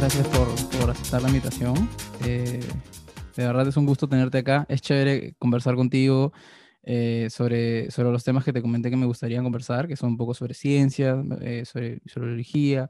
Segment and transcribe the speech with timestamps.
[0.00, 0.48] gracias por,
[0.80, 1.74] por aceptar la invitación.
[2.26, 2.60] Eh,
[3.36, 4.64] de verdad es un gusto tenerte acá.
[4.70, 6.32] Es chévere conversar contigo
[6.82, 10.16] eh, sobre, sobre los temas que te comenté que me gustaría conversar, que son un
[10.16, 12.88] poco sobre ciencia, eh, sobre, sobre biología,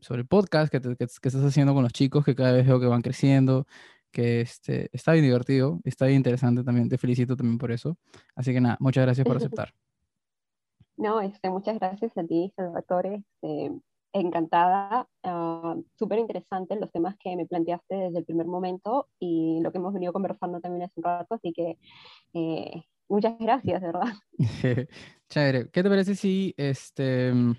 [0.00, 3.02] sobre podcast que, que, estás haciendo con los chicos, que cada vez veo que van
[3.02, 3.64] creciendo,
[4.10, 6.88] que este, está bien divertido, está bien interesante también.
[6.88, 7.96] Te felicito también por eso.
[8.34, 9.72] Así que nada, muchas gracias por aceptar.
[10.96, 13.22] No, este, muchas gracias a ti, Salvatore.
[13.40, 13.80] Este,
[14.12, 19.70] encantada, uh, súper interesante los temas que me planteaste desde el primer momento y lo
[19.70, 21.78] que hemos venido conversando también hace un rato, así que
[22.34, 24.14] eh, muchas gracias, de verdad.
[25.28, 25.70] Chévere.
[25.70, 27.54] ¿Qué te parece si este, mm,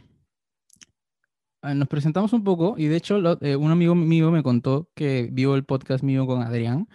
[1.62, 2.76] ah, nos presentamos un poco?
[2.78, 6.42] Y de hecho, eh, un amigo mío me contó que vio el podcast mío con
[6.42, 6.88] Adrián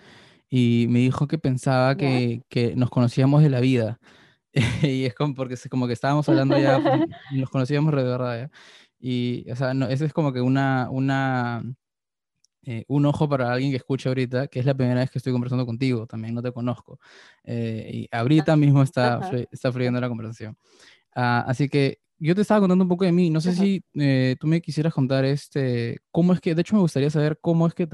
[0.50, 3.98] y me dijo que pensaba que, que nos conocíamos de la vida.
[4.82, 6.79] y es como porque es como que estábamos hablando ya,
[7.32, 8.51] nos conocíamos de verdad ya.
[9.07, 11.63] Y, o sea, no, ese es como que una, una,
[12.63, 15.30] eh, un ojo para alguien que escucha ahorita, que es la primera vez que estoy
[15.30, 16.99] conversando contigo, también no te conozco.
[17.45, 20.57] Eh, y ahorita mismo está, está fluyendo la conversación.
[21.15, 24.37] Ah, así que yo te estaba contando un poco de mí, no sé si eh,
[24.41, 27.75] tú me quisieras contar este, cómo es que, de hecho me gustaría saber cómo es
[27.75, 27.87] que,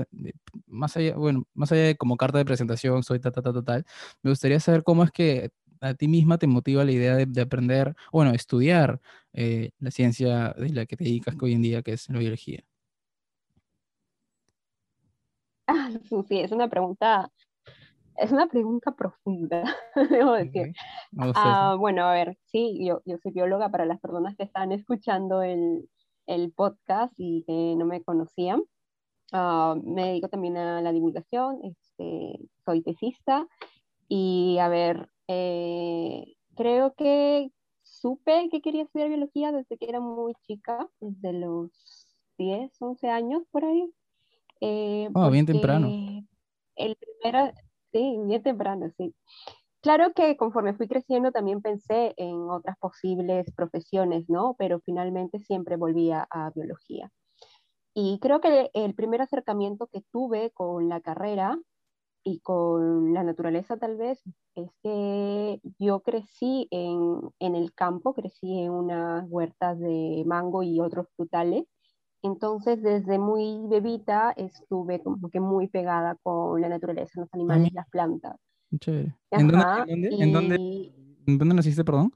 [0.67, 3.85] más allá, bueno, más allá de como carta de presentación, soy ta, ta, ta, tal,
[4.23, 7.95] me gustaría saber cómo es que a ti misma te motiva la idea de, aprender,
[8.13, 9.01] bueno, estudiar
[9.33, 12.63] eh, la ciencia de la que te dedicas hoy en día, que es la biología?
[15.67, 15.91] Ah,
[16.29, 17.31] sí, es una pregunta,
[18.17, 19.65] es una pregunta profunda,
[20.11, 20.73] debo decir.
[21.19, 25.43] Ah, bueno, a ver, sí, yo, yo soy bióloga para las personas que están escuchando
[25.43, 25.89] el,
[26.27, 28.63] el podcast y que no me conocían.
[29.33, 33.47] Ah, me dedico también a la divulgación, este, soy tesista
[34.09, 37.53] y a ver, eh, creo que
[37.85, 41.71] supe que quería estudiar biología desde que era muy chica, desde los
[42.37, 43.89] 10, 11 años por ahí.
[44.61, 45.87] Eh, oh, bien temprano.
[46.75, 47.53] El primero,
[47.93, 49.15] sí, bien temprano, sí.
[49.83, 54.57] Claro que conforme fui creciendo también pensé en otras posibles profesiones, ¿no?
[54.59, 57.13] Pero finalmente siempre volvía a biología.
[57.95, 61.57] Y creo que el primer acercamiento que tuve con la carrera
[62.25, 64.23] y con la naturaleza tal vez
[64.55, 70.81] es que yo crecí en, en, el campo, crecí en unas huertas de mango y
[70.81, 71.65] otros frutales.
[72.23, 77.89] Entonces, desde muy bebita estuve como que muy pegada con la naturaleza, los animales, las
[77.89, 78.37] plantas.
[79.31, 80.93] ¿En, dónde,
[81.27, 82.13] ¿En dónde naciste, perdón?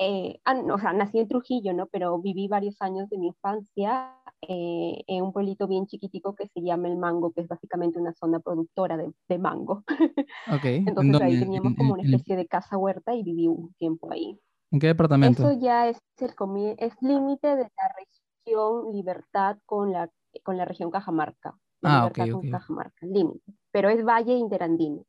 [0.00, 1.86] Eh, ah, o sea, nací en Trujillo, ¿no?
[1.86, 6.60] Pero viví varios años de mi infancia eh, en un pueblito bien chiquitico que se
[6.60, 9.84] llama El Mango, que es básicamente una zona productora de, de mango.
[10.50, 10.84] Okay.
[10.86, 14.38] Entonces ahí teníamos como una especie de casa huerta y viví un tiempo ahí.
[14.70, 15.42] ¿En qué departamento?
[15.42, 16.34] Eso ya es el
[16.78, 20.10] es límite de la región Libertad con la,
[20.42, 21.58] con la región Cajamarca.
[21.82, 22.50] ah, ok, ok.
[22.50, 23.52] Cajamarca, límite.
[23.70, 25.04] Pero es Valle Interandino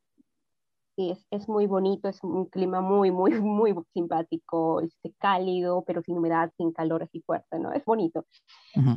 [1.00, 6.18] es, es, muy bonito, es un clima muy, muy, muy simpático, este, cálido, pero sin
[6.18, 7.72] humedad, sin calor así fuerte, ¿no?
[7.72, 8.26] Es bonito.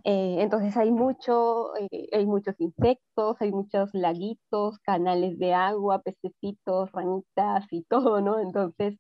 [0.04, 6.90] Eh, entonces hay, mucho, eh, hay muchos insectos, hay muchos laguitos, canales de agua, pececitos,
[6.92, 8.38] ranitas y todo, ¿no?
[8.40, 8.98] Entonces,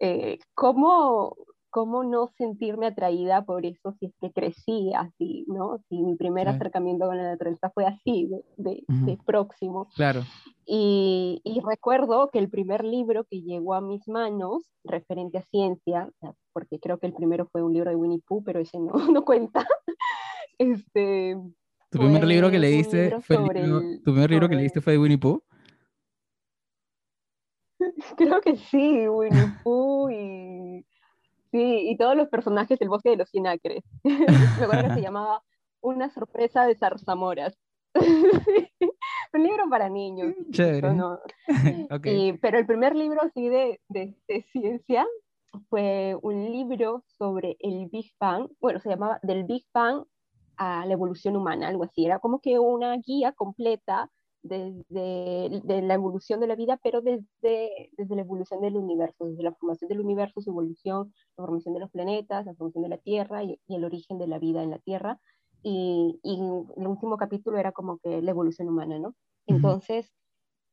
[0.00, 1.36] eh, ¿cómo,
[1.72, 5.78] ¿cómo no sentirme atraída por eso si es que crecí así, ¿no?
[5.88, 8.28] Si mi primer acercamiento con la naturaleza fue así,
[8.58, 9.88] de, de, próximo.
[9.96, 10.22] Claro.
[10.66, 16.10] Y, y, recuerdo que el primer libro que llegó a mis manos, referente a ciencia,
[16.52, 19.24] porque creo que el primero fue un libro de Winnie Pooh, pero ese no, no
[19.24, 19.66] cuenta.
[20.58, 21.38] este,
[21.90, 25.18] ¿Tu primer libro que leíste fue el, ¿Tu primer libro que leíste fue de Winnie
[25.18, 25.42] Pooh?
[28.18, 30.84] Creo que sí, Winnie Pooh y
[31.52, 33.84] Sí, y todos los personajes del bosque de los cien acres.
[34.04, 35.42] Me acuerdo que se llamaba
[35.82, 37.58] Una sorpresa de zarzamoras.
[39.34, 40.34] un libro para niños.
[40.50, 40.96] Chévere.
[42.40, 44.16] pero el primer libro así de, de,
[44.50, 45.06] ciencia
[45.68, 48.48] fue un libro sobre el Big Bang.
[48.58, 50.04] Bueno, se llamaba Del Big Bang
[50.56, 52.06] a la evolución humana, algo así.
[52.06, 54.10] Era como que una guía completa
[54.42, 59.42] desde de la evolución de la vida, pero desde, desde la evolución del universo, desde
[59.42, 62.98] la formación del universo, su evolución, la formación de los planetas, la formación de la
[62.98, 65.20] Tierra y, el origen de la vida en la Tierra.
[65.62, 69.14] Y, y, el último capítulo era como que la evolución humana, ¿no?
[69.46, 70.12] Entonces,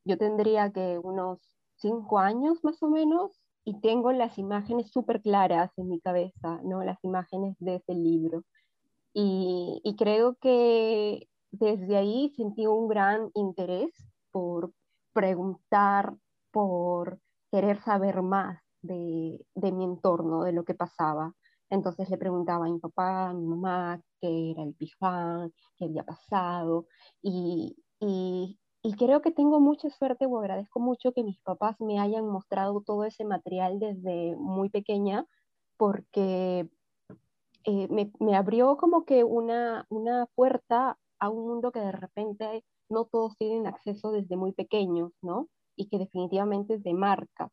[0.03, 1.39] yo tendría que unos
[1.75, 6.83] cinco años más o menos y tengo las imágenes súper claras en mi cabeza, ¿no?
[6.83, 8.43] Las imágenes de ese libro.
[9.13, 13.91] Y, y creo que desde ahí sentí un gran interés
[14.31, 14.73] por
[15.13, 16.15] preguntar,
[16.51, 17.19] por
[17.51, 21.33] querer saber más de, mi entorno, de lo que pasaba.
[21.69, 26.03] Entonces le preguntaba a mi papá, a mi mamá, qué era el Bang, qué había
[26.03, 26.87] pasado.
[27.21, 31.99] Y, y, y, creo que tengo mucha suerte o agradezco mucho que mis papás me
[31.99, 35.25] hayan mostrado todo ese material desde muy pequeña,
[35.77, 36.69] porque
[37.65, 42.63] eh, me, me, abrió como que una, una puerta a un mundo que de repente
[42.89, 45.47] no todos tienen acceso desde muy pequeños, ¿no?
[45.75, 47.49] Y que definitivamente es de marca.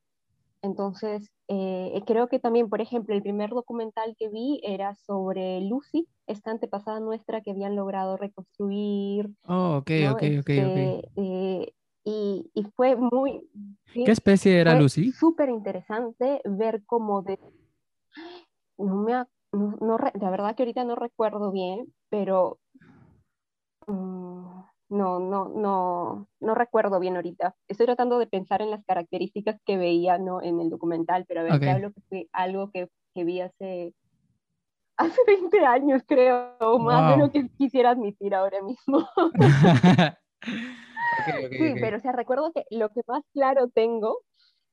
[0.63, 6.09] Entonces, eh, creo que también, por ejemplo, el primer documental que vi era sobre Lucy,
[6.27, 9.31] esta antepasada nuestra que habían logrado reconstruir.
[9.47, 11.73] Oh, ok, ok, ok, este, eh,
[12.05, 13.49] y, y, fue muy...
[13.93, 15.13] ¿Qué especie era Lucy?
[15.13, 17.39] Súper interesante ver cómo de...
[18.79, 19.13] No me...
[19.53, 22.59] No, no, la verdad que ahorita no recuerdo bien, pero...
[23.87, 27.57] Mm, no, no, no, no recuerdo bien ahorita.
[27.69, 30.43] Estoy tratando de pensar en las características que veía ¿no?
[30.43, 31.69] en el documental, pero a ver, okay.
[31.69, 33.95] hablo que fue algo que, que, vi hace,
[34.97, 39.09] hace 20 años, creo, o más de lo que quisiera admitir ahora mismo.
[41.23, 44.21] okay, okay, sí, pero o sea, recuerdo que lo que más claro tengo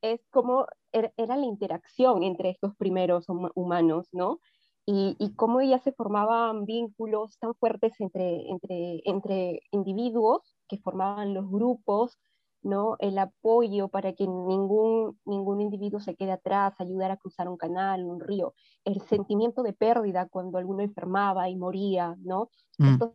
[0.04, 3.25] es cómo er, era la interacción entre estos primeros
[3.56, 4.39] humanos, ¿no?
[4.85, 11.33] Y, y, cómo ya se formaban vínculos tan fuertes entre, entre, entre individuos que formaban
[11.33, 12.19] los grupos,
[12.62, 12.95] ¿no?
[13.00, 18.03] el apoyo para que ningún, ningún individuo se quede atrás, ayudar a cruzar un canal,
[18.06, 18.53] un río,
[18.83, 22.50] el sentimiento de pérdida cuando alguno enfermaba y moría, ¿no?
[22.77, 22.94] Mm.
[22.94, 23.12] Estos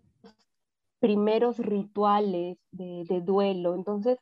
[1.00, 3.74] primeros rituales de, de duelo.
[3.74, 4.18] Entonces,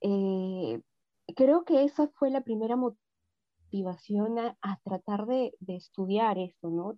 [0.00, 0.80] eh,
[1.36, 3.01] creo que esa fue la primera motivación
[4.60, 6.94] a, tratar de, estudiar eso, ¿no?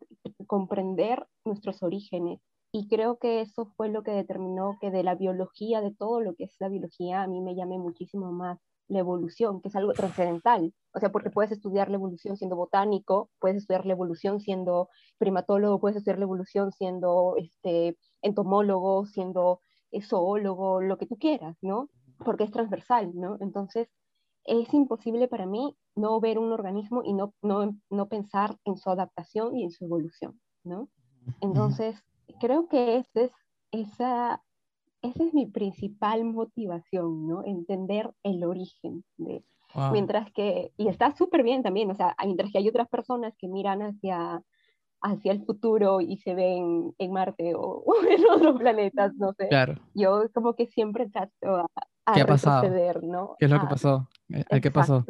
[0.47, 2.41] comprender nuestros orígenes.
[2.73, 6.35] Y creo que eso fue lo que determinó que de la biología, de todo lo
[6.35, 9.93] que es la biología, a mí me llame muchísimo más la evolución, que es algo
[9.93, 10.75] trascendental.
[10.93, 14.89] O sea, porque puedes estudiar la evolución siendo botánico, puedes estudiar la evolución siendo
[15.19, 19.61] primatólogo, puedes estudiar la evolución siendo este, entomólogo, siendo
[20.03, 21.89] zoólogo, lo que tú quieras, ¿no?
[22.25, 23.37] Porque es transversal, ¿no?
[23.41, 23.89] Entonces,
[24.45, 28.91] es imposible para mí no ver un organismo y no, no, no pensar en su
[28.91, 30.89] adaptación y en su evolución, ¿no?
[31.41, 32.03] Entonces,
[32.41, 33.33] creo que ese es,
[33.71, 34.43] esa,
[35.03, 37.45] esa es mi principal motivación, ¿no?
[37.45, 39.45] Entender el origen de...
[39.91, 43.49] Mientras que, y está súper bien también, o sea, mientras que hay otras personas que
[43.49, 44.41] miran hacia,
[45.01, 49.49] hacia el futuro y se ven en Marte o, o en otros planetas, no sé.
[49.49, 49.75] Claro.
[49.93, 51.67] Yo como que siempre trato a,
[52.13, 52.71] ¿Qué ha pasado?
[53.03, 53.37] ¿no?
[53.39, 54.09] ¿Qué es lo que pasó?
[54.61, 55.07] ¿Qué pasó?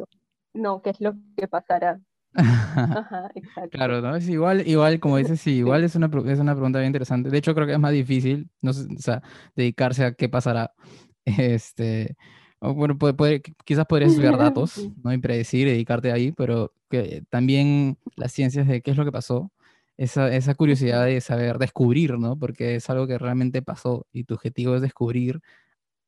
[0.53, 1.99] No, ¿qué es lo que pasará?
[2.35, 3.69] Ajá, exacto.
[3.71, 4.15] Claro, ¿no?
[4.15, 7.29] Es igual, igual, como dices, sí, igual es una, es una pregunta bien interesante.
[7.29, 9.21] De hecho, creo que es más difícil, no sé, o sea,
[9.55, 10.71] dedicarse a qué pasará.
[11.27, 12.15] Este,
[12.59, 15.11] bueno, puede, puede, quizás podrías estudiar datos, ¿no?
[15.11, 19.51] Y predecir, dedicarte ahí, pero que también las ciencias de qué es lo que pasó,
[19.97, 22.37] esa, esa curiosidad de saber, descubrir, ¿no?
[22.37, 25.41] Porque es algo que realmente pasó y tu objetivo es descubrir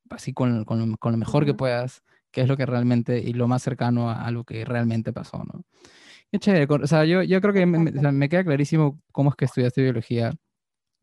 [0.10, 3.48] así con, con, con lo mejor que puedas, qué es lo que realmente y lo
[3.48, 5.64] más cercano a, a lo que realmente pasó, ¿no?
[6.32, 6.68] Qué chévere.
[6.70, 9.82] O sea, yo, yo creo que me, me, me, queda clarísimo cómo es que estudiaste
[9.82, 10.34] biología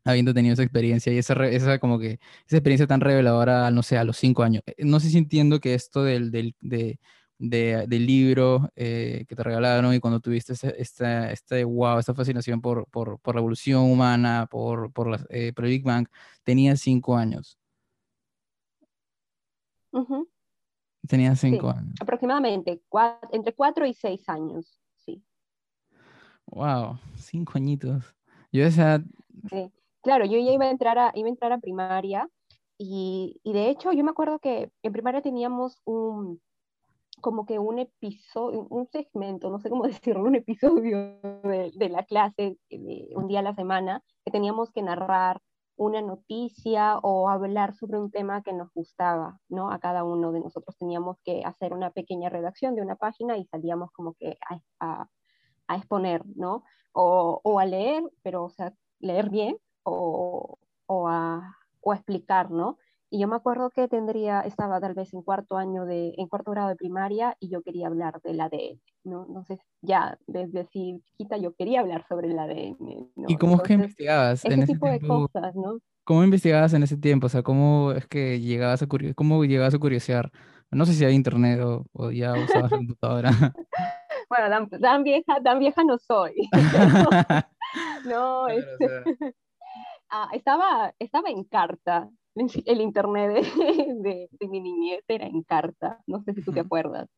[0.04, 3.96] habiendo tenido esa experiencia y esa, esa como que esa experiencia tan reveladora, no sé,
[3.98, 4.62] a los cinco años.
[4.66, 6.98] Eh, no sé si entiendo que esto del, del, de,
[7.38, 12.14] de, del libro eh, que te regalaron y cuando tuviste esta, esta, este, wow, esta
[12.14, 16.06] fascinación por, por, por la evolución humana, por, por, la, eh, por el Big Bang,
[16.44, 17.58] tenías cinco años.
[19.94, 20.28] Uh -huh.
[21.06, 21.94] Tenía cinco sí, años.
[22.00, 25.22] Aproximadamente, cuatro, entre cuatro y seis años, sí.
[26.46, 28.14] Wow, cinco añitos.
[28.50, 29.02] Yo esa...
[29.50, 29.70] Sí,
[30.02, 32.28] claro, yo ya iba a entrar a, iba a, entrar a primaria
[32.78, 36.40] y, y de hecho yo me acuerdo que en primaria teníamos un,
[37.20, 42.04] como que un episodio, un segmento, no sé cómo decirlo, un episodio de, de la
[42.04, 45.40] clase, de un día a la semana, que teníamos que narrar
[45.76, 49.70] una noticia o hablar sobre un tema que nos gustaba, ¿no?
[49.70, 53.44] A cada uno de nosotros teníamos que hacer una pequeña redacción de una página y
[53.46, 54.38] salíamos como que
[54.78, 55.08] a,
[55.68, 56.64] a, exponer, ¿no?
[56.92, 62.50] O, o, a leer, pero, o sea, leer bien o, o, a, o a explicar,
[62.50, 62.78] ¿no?
[63.10, 66.50] Y yo me acuerdo que tendría, estaba tal vez en cuarto año de, en cuarto
[66.50, 69.26] grado de primaria y yo quería hablar del ADN, ¿no?
[69.26, 72.76] No sé, ya desde así chiquita yo quería hablar sobre el ADN.
[73.14, 73.26] ¿no?
[73.28, 74.44] ¿Y cómo Entonces, es que investigabas?
[74.44, 75.78] Ese en tipo ese tiempo, de cosas, ¿no?
[76.04, 77.26] ¿Cómo investigabas en ese tiempo?
[77.26, 80.30] O sea, ¿cómo es que llegabas a, cómo llegabas a curiosear?
[80.70, 83.30] No sé si hay internet o, o ya usabas la computadora.
[84.28, 86.34] bueno, tan, tan, vieja, tan vieja no soy.
[88.06, 89.02] no, es, o sea...
[90.10, 93.40] ah, estaba, estaba en carta, el internet de,
[94.02, 96.02] de, de, mi niñez era en carta.
[96.06, 97.08] No sé si tú te acuerdas.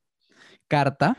[0.69, 1.17] ¿Carta?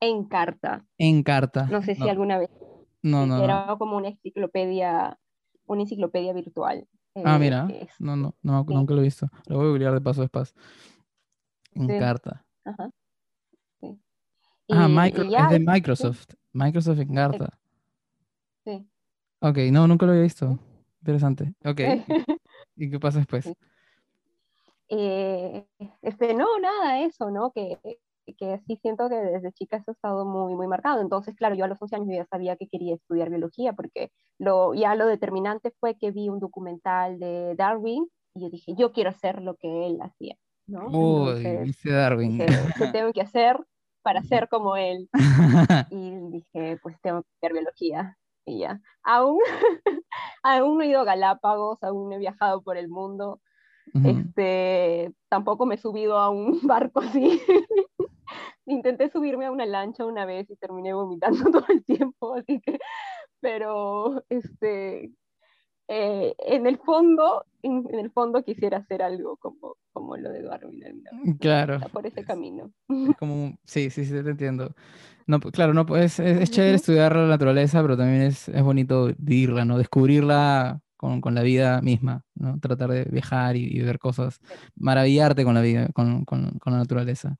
[0.00, 0.84] En carta.
[0.98, 1.66] En carta.
[1.70, 2.50] No sé si alguna vez.
[3.02, 3.42] No, no.
[3.42, 5.18] Era como una enciclopedia,
[5.66, 6.88] una enciclopedia virtual.
[7.24, 7.68] ah, mira.
[7.98, 9.28] No, no, no nunca lo he visto.
[9.46, 10.54] Lo voy a googlear de paso a paso.
[11.72, 12.44] En carta.
[12.64, 12.90] Ajá.
[14.70, 16.34] ah, es de Microsoft.
[16.52, 17.58] Microsoft en carta.
[18.64, 18.86] Sí.
[19.40, 20.58] Ok, no, nunca lo había visto.
[21.02, 21.52] Interesante.
[21.64, 21.80] Ok.
[22.76, 23.52] ¿Y qué pasa después?
[24.88, 25.66] Eh,
[26.00, 27.50] este, no, nada, eso, ¿no?
[27.50, 27.76] Que,
[28.36, 31.00] que sí siento que desde chica eso ha estado muy, muy marcado.
[31.00, 34.74] Entonces, claro, yo a los 11 años ya sabía que quería estudiar biología, porque lo,
[34.74, 39.10] ya lo determinante fue que vi un documental de Darwin y yo dije, yo quiero
[39.10, 40.36] hacer lo que él hacía,
[40.68, 40.86] ¿no?
[40.86, 42.38] Uy, dice Darwin.
[42.38, 43.58] ¿Qué tengo que hacer
[44.02, 45.08] para ser como él?
[45.90, 48.80] y dije, pues tengo que estudiar biología y ya.
[49.02, 49.40] Aún,
[50.42, 53.40] aún no he ido a Galápagos, aún no he viajado por el mundo.
[54.04, 57.40] este, tampoco me he subido a un barco así.
[58.66, 62.78] Intenté subirme a una lancha una vez y terminé vomitando todo el tiempo, así que,
[63.40, 65.10] pero este,
[65.88, 70.82] eh, en el fondo, en, el fondo quisiera hacer algo como, como lo de Darwin.
[71.40, 71.80] Claro.
[71.92, 72.72] Por ese camino.
[73.18, 74.74] Como, sí, sí, sí, te entiendo.
[75.26, 79.64] No, claro, no, es, es, chévere estudiar la naturaleza, pero también es, es bonito vivirla,
[79.64, 79.78] ¿no?
[79.78, 82.58] Descubrirla con, con, la vida misma, ¿no?
[82.58, 84.40] Tratar de viajar y, ver cosas,
[84.76, 87.36] maravillarte con la vida, con, con, con, la naturaleza.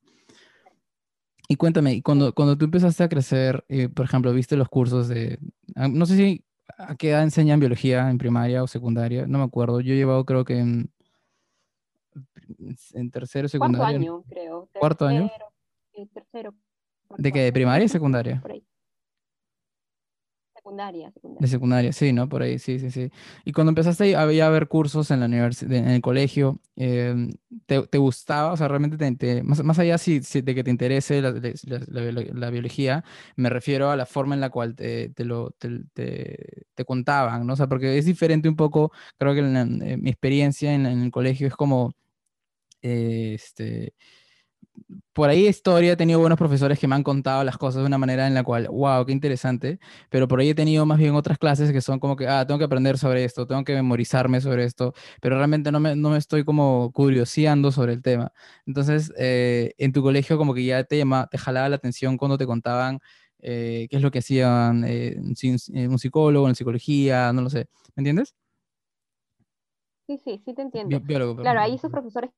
[1.49, 5.39] Y cuéntame, cuando, cuando tú empezaste a crecer, eh, por ejemplo, viste los cursos de,
[5.75, 6.45] ah, no sé si
[6.79, 10.25] a qué edad enseñan biología en primaria o secundaria, no me acuerdo, yo he llevado
[10.25, 10.93] creo que en,
[12.95, 13.87] en tercero, secundaria.
[13.87, 14.69] Cuarto año, creo.
[14.79, 15.31] ¿Cuarto año?
[15.95, 16.55] Eh, tercero.
[17.19, 17.41] ¿De qué?
[17.41, 18.43] ¿De primaria y secundaria?
[20.63, 21.41] Secundaria, secundaria.
[21.41, 22.29] De secundaria, sí, ¿no?
[22.29, 23.11] Por ahí, sí, sí, sí.
[23.45, 27.33] Y cuando empezaste a, a ver cursos en la universidad, en el colegio, em,
[27.67, 28.53] te, gustaba?
[28.53, 33.03] O sea, realmente, te, más, más, allá si, de que te interese la, biología,
[33.35, 37.55] me refiero a la forma en la cual te, te lo, te, contaban, ¿no?
[37.55, 41.49] O sea, porque es diferente un poco, creo que en, mi experiencia en, el colegio
[41.49, 41.93] es como,
[42.83, 43.95] este
[45.13, 47.99] por ahí historia he tenido buenos profesores que me han contado las cosas de una
[47.99, 49.79] manera en la cual, wow, qué interesante,
[50.09, 52.59] pero por ahí he tenido más bien otras clases que son como que, ah, tengo
[52.59, 56.19] que aprender sobre esto, tengo que memorizarme sobre esto, pero realmente no me, no me
[56.19, 58.33] estoy como curioseando sobre el tema.
[58.67, 62.39] Entonces, eh, en tu colegio como que ya te, llama, te jalaba la atención cuando
[62.39, 62.99] te contaban
[63.39, 68.01] eh, qué es lo que hacían eh, un psicólogo en psicología, no lo sé, ¿me
[68.01, 68.35] entiendes?
[70.07, 71.03] Sí, sí, sí te entiendo.
[71.37, 72.31] claro, hay esos profesores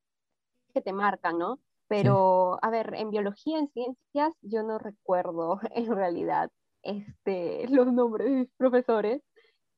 [0.73, 1.59] que te marcan, ¿no?
[1.87, 6.51] Pero, a ver, en biología, en ciencias, yo no recuerdo en realidad
[6.83, 9.21] este, los nombres de mis profesores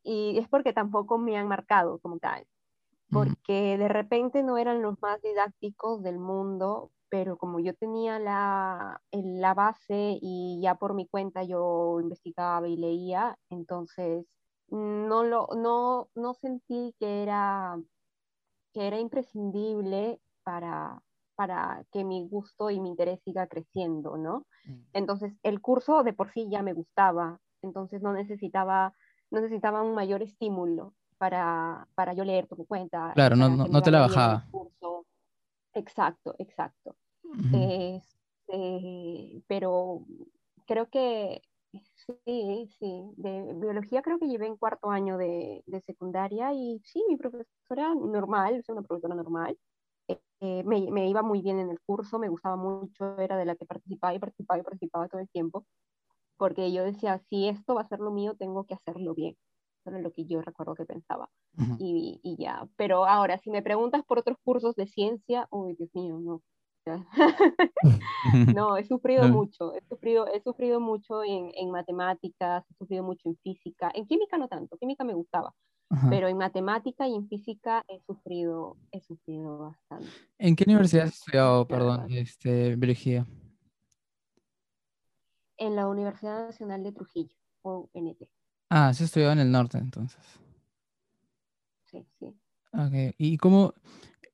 [0.04, 2.46] y es porque tampoco me han marcado como tal,
[3.12, 9.02] porque de repente no eran los más didácticos del mundo, pero como yo tenía la,
[9.12, 14.26] la base y ya por mi cuenta yo investigaba y leía, entonces
[14.70, 17.78] no, lo, no, no sentí que era,
[18.74, 21.02] que era imprescindible para,
[21.38, 24.48] para que mi gusto y mi interés siga creciendo, ¿no?
[24.66, 24.82] Mm.
[24.94, 28.92] Entonces, el curso de por sí ya me gustaba, entonces no necesitaba,
[29.30, 33.12] no necesitaba un mayor estímulo para, para yo leer por mi cuenta.
[33.14, 34.48] Claro, no, no, te la bajaba.
[35.76, 36.96] Exacto, exacto.
[37.54, 40.02] Este, pero
[40.66, 41.44] creo que
[42.26, 47.04] sí, sí, de biología creo que llevé en cuarto año de, de secundaria y sí,
[47.08, 49.56] mi profesora normal, es una profesora normal,
[50.40, 53.56] eh, me, me, iba muy bien en el curso, me gustaba mucho, era de la
[53.56, 55.66] que participaba y participaba y participaba todo el tiempo,
[56.38, 59.36] porque yo decía, si esto va a ser lo mío, tengo que hacerlo bien.
[59.80, 61.30] Eso era lo que yo recuerdo que pensaba.
[61.80, 65.90] y, y, ya, pero ahora, si me preguntas por otros cursos de ciencia, uy, Dios
[65.94, 66.42] mío, no.
[68.58, 73.30] no, he sufrido mucho, he sufrido, he sufrido mucho en, en matemáticas, he sufrido mucho
[73.30, 75.54] en física, en química no tanto, química me gustaba,
[76.10, 80.08] pero en matemática y en física he sufrido, he sufrido bastante.
[80.38, 83.26] ¿En qué universidad has estudiado, perdón, este, biología?
[85.58, 88.28] En la Universidad Nacional de Trujillo, o NT.
[88.70, 90.24] Ah, has estudiado en el norte, entonces.
[91.86, 92.26] Sí, sí.
[92.74, 93.74] Ok, ¿y cómo,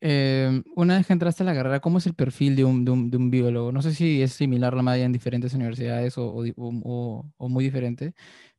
[0.01, 2.91] eh, una vez que entraste a la carrera, cómo es el perfil de un, de
[2.91, 3.71] un, de un biólogo?
[3.71, 7.63] No sé si es similar la media en diferentes universidades o, o, o, o muy
[7.63, 8.15] diferente,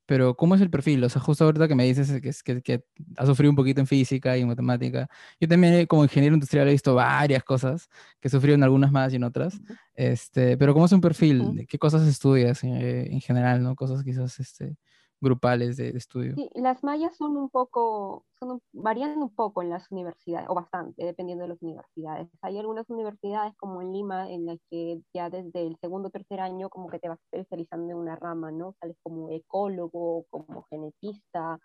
[0.06, 1.02] pero ¿cómo es el perfil?
[1.04, 2.84] O sea, justo ahorita que me dices que, que, que
[3.16, 5.08] has sufrido un poquito en física y en matemática.
[5.40, 7.88] Yo también como ingeniero industrial he visto varias cosas,
[8.20, 9.60] que en algunas más y en otras.
[9.94, 11.66] Este, pero ¿cómo es un perfil?
[11.68, 13.74] ¿Qué cosas estudias eh, en general, no?
[13.76, 14.76] Cosas quizás este,
[15.20, 16.34] grupales de, estudio.
[16.34, 21.04] Sí, las mallas son un poco, son varían un poco en las universidades, o bastante,
[21.04, 22.28] dependiendo de las universidades.
[22.42, 26.40] Hay algunas universidades como en Lima en las que ya desde el segundo o tercer
[26.40, 28.74] año como que te vas especializando en una rama, ¿no?
[28.80, 31.58] Sales como ecólogo, como genetista,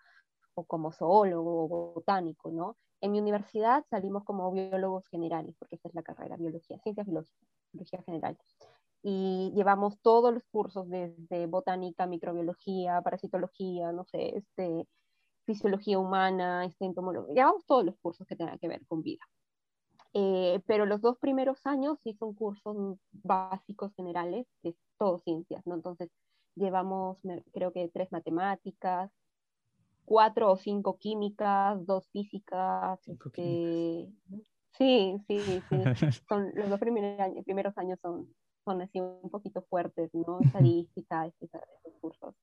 [0.54, 2.76] o como zoólogo, o botánico, ¿no?
[3.00, 7.48] En mi universidad salimos como biólogos generales, porque esa es la carrera, biología, ciencias biológicas,
[7.72, 8.36] biología general
[9.02, 14.86] y llevamos todos los cursos desde botánica, microbiología, parasitología, no sé, este,
[15.46, 19.24] fisiología humana, este, entomología, llevamos todos los cursos que tengan que ver con vida.
[20.12, 25.74] Eh, pero los dos primeros años sí son cursos básicos generales, es todo ciencias, ¿no?
[25.74, 26.10] Entonces
[26.56, 27.18] llevamos,
[27.52, 29.10] creo que tres matemáticas,
[30.04, 33.00] cuatro o cinco químicas, dos físicas.
[33.06, 34.08] Este,
[34.76, 35.82] sí, sí, sí.
[36.28, 38.28] Son, los dos primeros años, primeros años son,
[38.64, 40.40] son así un poquito fuertes, ¿no?
[40.40, 41.50] Estadística, estos
[42.00, 42.34] cursos.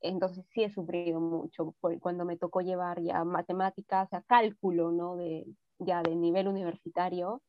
[0.00, 5.16] Entonces sí he sufrido mucho cuando me tocó llevar ya matemáticas, o sea, cálculo, ¿no?
[5.16, 5.46] De,
[5.78, 7.40] ya de nivel universitario.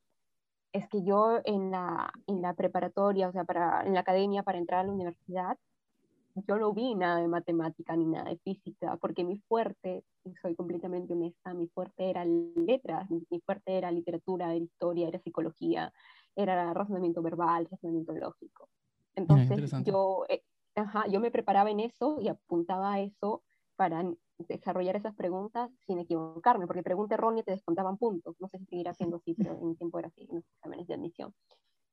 [0.72, 4.58] Es que yo en la, en la preparatoria, o sea, para, en la academia para
[4.58, 5.58] entrar a la universidad,
[6.48, 10.04] yo no vi nada de matemática ni nada de física, porque mi fuerte,
[10.42, 15.94] soy completamente honesta, mi fuerte era letras, mi fuerte era literatura, era historia, era psicología,
[16.36, 18.70] era razonamiento verbal, razonamiento lógico.
[19.16, 20.44] Entonces yo, eh,
[20.76, 23.44] ajá, yo me preparaba en eso y apuntaba a eso
[23.76, 24.04] para
[24.38, 28.36] desarrollar esas preguntas sin equivocarme, porque pregunta errónea te descontaban puntos.
[28.40, 30.88] No sé si seguirá siendo así, pero en mi tiempo era así, en los exámenes
[30.88, 31.34] de admisión.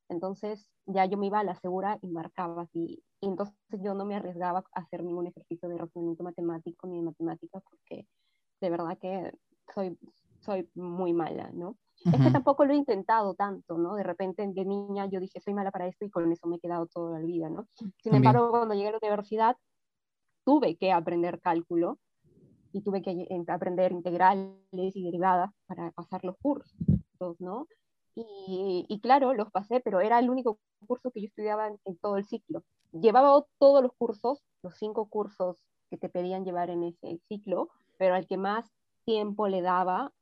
[0.08, 3.02] Entonces ya yo me iba a la segura y marcaba así.
[3.20, 7.02] Y entonces yo no me arriesgaba a hacer ningún ejercicio de razonamiento matemático ni de
[7.02, 8.06] matemáticas porque
[8.60, 9.32] de verdad que
[9.72, 9.96] soy,
[10.40, 11.76] soy muy mala, ¿no?
[12.04, 13.94] Es que tampoco lo he intentado tanto, ¿no?
[13.94, 16.60] De repente de niña yo dije, soy mala para esto y con eso me he
[16.60, 17.66] quedado toda la vida, ¿no?
[18.02, 19.56] Sin embargo, cuando llegué a la universidad,
[20.44, 21.98] tuve que aprender cálculo
[22.72, 24.56] y tuve que aprender integrales
[24.96, 26.72] y derivadas para pasar los cursos,
[27.38, 27.66] ¿no?
[28.14, 31.96] Y, y, claro, los pasé, pero era el único curso que yo estudiaba en, en,
[31.98, 32.64] todo el ciclo.
[32.92, 35.56] Llevaba todos los cursos, los cinco cursos
[35.90, 38.70] que te pedían llevar en ese ciclo, pero al que más
[39.04, 40.12] tiempo le daba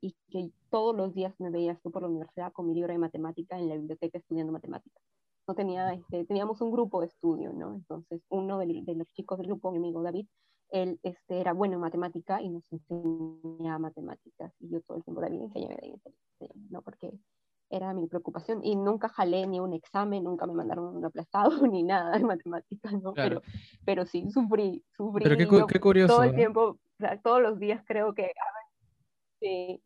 [0.00, 2.98] y que todos los días me veías tú por la universidad con mi libro de
[2.98, 5.00] matemática en la biblioteca estudiando matemáticas.
[5.46, 7.76] No tenía, este, teníamos un grupo de estudio, ¿no?
[7.76, 10.26] Entonces, uno de, de, los chicos del grupo, mi amigo David,
[10.70, 14.52] él este, era bueno en matemática y nos enseñaba matemáticas.
[14.58, 16.00] Y yo todo el tiempo, David, enséñame, David,
[16.40, 16.82] enséñame, ¿no?
[16.82, 17.12] Porque
[17.70, 18.58] era mi preocupación.
[18.64, 23.00] Y nunca jalé ni un examen, nunca me mandaron un aplazado ni nada de matemáticas,
[23.00, 23.14] ¿no?
[23.14, 23.42] Pero,
[23.84, 25.22] pero sí, sufrí, sufrí.
[25.22, 26.14] Pero qué, qué curioso.
[26.16, 28.32] Todo el tiempo, o sea, todos los días creo que...
[29.38, 29.83] Sí,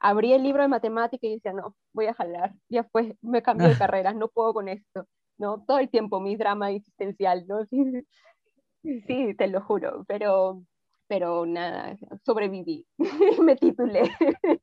[0.00, 3.68] abrí el libro de matemática y decía, no, voy a jalar, ya fue, me cambio
[3.68, 5.06] de carrera, no puedo con esto,
[5.38, 5.64] ¿no?
[5.66, 7.66] Todo el tiempo mi drama existencial, ¿no?
[8.80, 10.62] Sí, sí te lo juro, pero,
[11.08, 12.86] pero nada, sobreviví,
[13.42, 14.02] me titulé.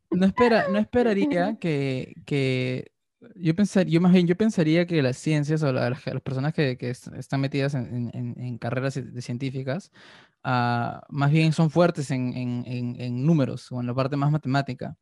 [0.10, 2.94] No, espera, no esperaría que, que
[3.36, 6.90] yo pensaría, yo más bien, yo pensaría que las ciencias o las, personas que, que,
[6.90, 9.92] están metidas en, en, en carreras de científicas,
[10.46, 14.96] uh, más bien son fuertes en, en, números o en la parte más matemática.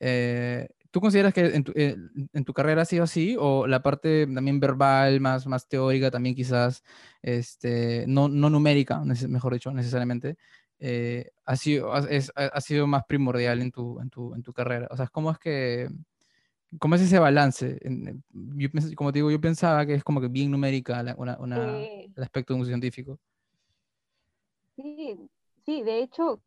[0.00, 1.96] Eh, ¿Tú consideras que en tu, eh,
[2.32, 6.34] en tu, carrera ha sido así o la parte también verbal, más, más teórica, también
[6.34, 6.82] quizás
[7.20, 10.38] este, no, no numérica, mejor dicho, necesariamente,
[10.78, 14.88] eh, ha, sido, es, ha sido más primordial en tu, en, tu, en tu carrera?
[14.90, 15.88] O sea, ¿cómo es que...
[16.78, 17.78] ¿Cómo es ese balance?
[18.32, 22.22] Yo, como te digo, yo pensaba que es como que bien numérica una, una, el
[22.22, 23.18] aspecto de un científico.
[24.74, 25.16] Sí,
[25.64, 26.42] sí, de hecho,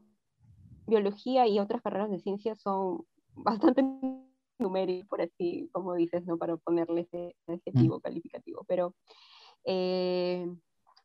[0.87, 3.05] biología y otras carreras de ciencia son
[3.43, 3.83] bastante
[4.59, 6.37] numérico, por así como dices, ¿no?
[6.37, 8.63] Para ponerle ese adjetivo calificativo.
[8.67, 8.95] Pero
[9.65, 10.47] eh,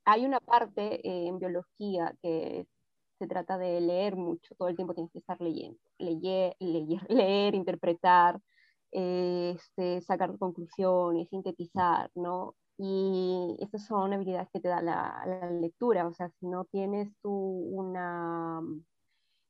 [0.05, 2.67] hay una parte en biología que
[3.19, 7.55] se trata de leer mucho, todo el tiempo tienes que estar leyendo, leer, leer, leer
[7.55, 8.41] interpretar,
[8.91, 12.55] este, sacar conclusiones, sintetizar, ¿no?
[12.77, 17.13] Y estas son habilidades que te da la, la lectura, o sea, si no tienes
[17.23, 18.61] tú una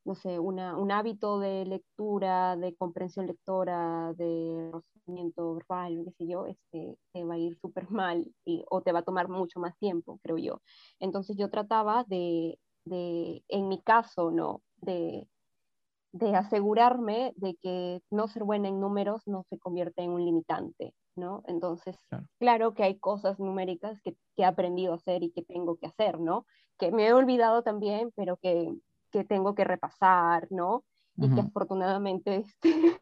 [0.04, 6.26] no sé, una, un hábito de lectura, de comprensión lectora, de conocimiento verbal, qué sé
[6.26, 9.60] yo, este, te va a ir súper mal y, o te va a tomar mucho
[9.60, 10.60] más tiempo, creo yo.
[10.98, 14.62] Entonces yo trataba de, de en mi caso, ¿no?
[14.76, 15.26] De,
[16.12, 20.94] de asegurarme de que no ser buena en números no se convierte en un limitante,
[21.16, 21.42] ¿no?
[21.48, 21.96] Entonces,
[22.38, 25.86] claro, que hay cosas numéricas que, que, he aprendido a hacer y que tengo que
[25.86, 26.46] hacer, ¿no?
[26.78, 28.72] Que me he olvidado también, pero que
[29.14, 30.82] que tengo que repasar, ¿no?
[31.16, 32.68] Y que afortunadamente, este,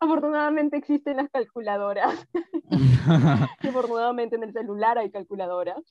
[0.00, 2.24] afortunadamente existen las calculadoras.
[3.62, 5.82] y afortunadamente en el celular hay calculadoras.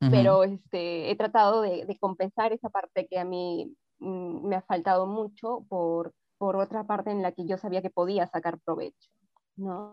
[0.00, 4.62] pero este, he tratado de, de, compensar esa parte que a mí mm, me ha
[4.62, 9.10] faltado mucho por, por otra parte en la que yo sabía que podía sacar provecho,
[9.56, 9.92] ¿no?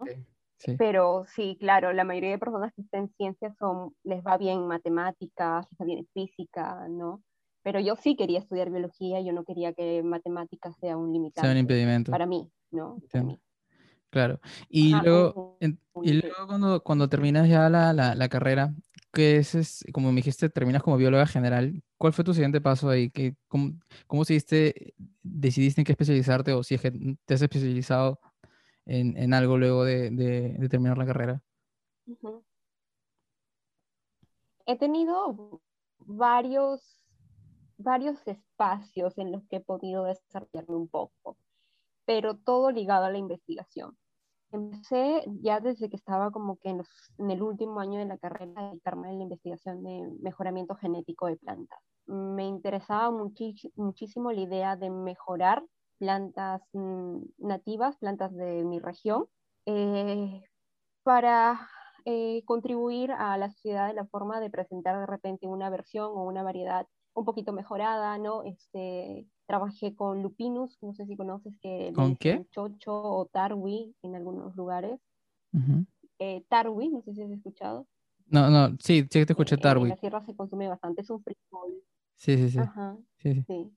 [0.79, 4.65] Pero sí, claro, la mayoría de personas que están en ciencias son, les va bien
[4.65, 7.21] matemáticas, les va bien física, ¿no?
[7.65, 11.41] Pero yo sí quería estudiar biología, yo no quería que matemáticas sea un limitante.
[11.41, 12.11] Sea un impedimento.
[12.11, 12.99] Para mí, ¿no?
[13.11, 13.39] Para mí.
[14.11, 14.39] Claro.
[14.69, 15.57] Y luego,
[16.03, 18.71] y luego cuando, cuando terminas ya la, la, la carrera,
[19.11, 23.09] que es, como me dijiste, terminas como bióloga general, ¿cuál fue tu siguiente paso ahí?
[23.09, 23.71] ¿Qué, cómo,
[24.05, 26.91] cómo decidiste, decidiste en qué especializarte o si es que
[27.25, 28.19] te has especializado
[28.85, 31.41] en, en algo luego de, de, terminar la carrera?
[34.67, 35.59] He tenido
[36.05, 37.04] varios,
[37.77, 41.37] varios espacios en los que he podido desarrollarme un poco,
[42.05, 43.97] pero todo ligado a la investigación.
[44.51, 46.81] Empecé ya desde que estaba como que en,
[47.29, 51.35] el último año de la carrera a dedicarme a la investigación de mejoramiento genético de
[51.37, 51.79] plantas.
[52.05, 55.63] Me interesaba muchísimo la idea de mejorar
[55.97, 59.25] plantas mm, nativas, plantas de mi región,
[59.65, 60.43] eh,
[61.03, 61.67] para
[62.05, 66.23] eh, contribuir a la sociedad de la forma de presentar de repente una versión o
[66.23, 68.43] una variedad un poquito mejorada, ¿no?
[68.43, 71.91] Este, trabajé con Lupinus, no sé si conoces que...
[71.95, 72.45] ¿Con qué?
[72.51, 74.99] Chocho o Tarwi en algunos lugares.
[76.19, 77.87] Eh, tarwi, no sé si has escuchado.
[78.27, 79.83] No, no, sí, sí que te escuché Tarwi.
[79.83, 81.73] en la sierra se consume bastante, es un frijol.
[82.15, 82.59] Sí, sí, sí.
[82.59, 83.45] Ajá, sí.
[83.47, 83.71] sí.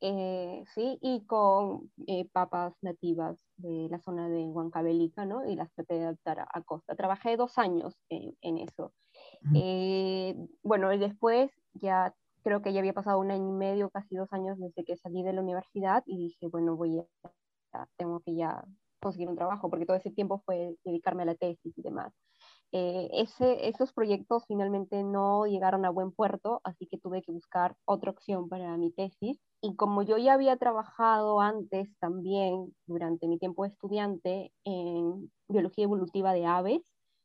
[0.00, 5.48] Eh, sí, y con eh, papas nativas de la zona de Huancavelica, ¿no?
[5.48, 6.94] Y las traté de adaptar a, costa.
[6.94, 8.92] Trabajé dos años en, en eso.
[9.54, 14.14] Eh, bueno, y después ya creo que ya había pasado un año y medio, casi
[14.14, 17.00] dos años desde que salí de la universidad y dije, bueno, voy
[17.72, 18.64] a, tengo que ya
[19.00, 22.12] conseguir un trabajo, porque todo ese tiempo fue dedicarme a la tesis y demás.
[22.72, 27.76] Eh, ese, esos proyectos finalmente no llegaron a buen puerto, así que tuve que buscar
[27.84, 29.40] otra opción para mi tesis.
[29.60, 35.84] Y como yo ya había trabajado antes también durante mi tiempo de estudiante en biología
[35.84, 36.82] evolutiva de aves,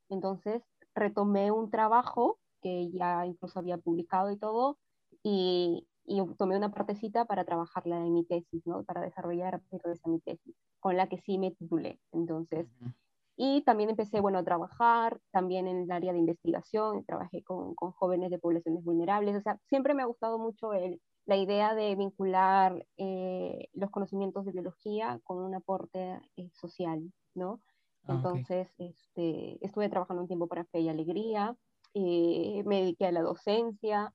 [0.09, 0.63] entonces
[0.95, 4.77] retomé un trabajo que ya incluso había publicado y todo,
[5.23, 8.83] y, y tomé una partecita para trabajarla en mi tesis, ¿no?
[8.83, 11.99] Para desarrollar esa mi tesis, con la que sí me titulé.
[12.11, 12.67] Entonces,
[13.35, 17.91] y también empecé, bueno, a trabajar también en el área de investigación, trabajé con, con
[17.91, 21.95] jóvenes de poblaciones vulnerables, o sea, siempre me ha gustado mucho el, la idea de
[21.95, 27.61] vincular eh, los conocimientos de biología con un aporte eh, social, ¿no?
[28.07, 31.55] Ah, Entonces, este, estuve trabajando un tiempo para Fe y Alegría,
[31.93, 34.13] eh, me dediqué a la docencia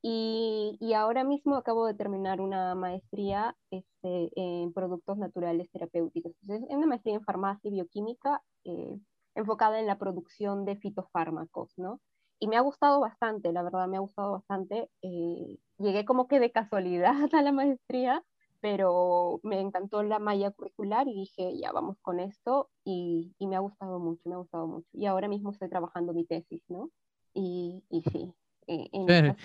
[0.00, 6.32] y, y, ahora mismo acabo de terminar una maestría este, en productos naturales terapéuticos.
[6.48, 8.96] es una maestría en farmacia y bioquímica eh,
[9.34, 12.00] enfocada en la producción de fitofármacos, ¿no?
[12.40, 14.88] Y me ha gustado bastante, la verdad me ha gustado bastante.
[15.02, 18.24] Eh, llegué como que de casualidad a la maestría,
[18.60, 23.56] pero me encantó la malla curricular y dije, ya vamos con esto y, y me
[23.56, 24.88] ha gustado mucho, me ha gustado mucho.
[24.92, 26.90] Y ahora mismo estoy trabajando mi tesis, ¿no?
[27.34, 28.34] Y, y sí,
[28.66, 29.36] eh, en,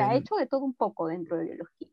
[0.00, 1.88] ha hecho de todo un poco dentro de biología.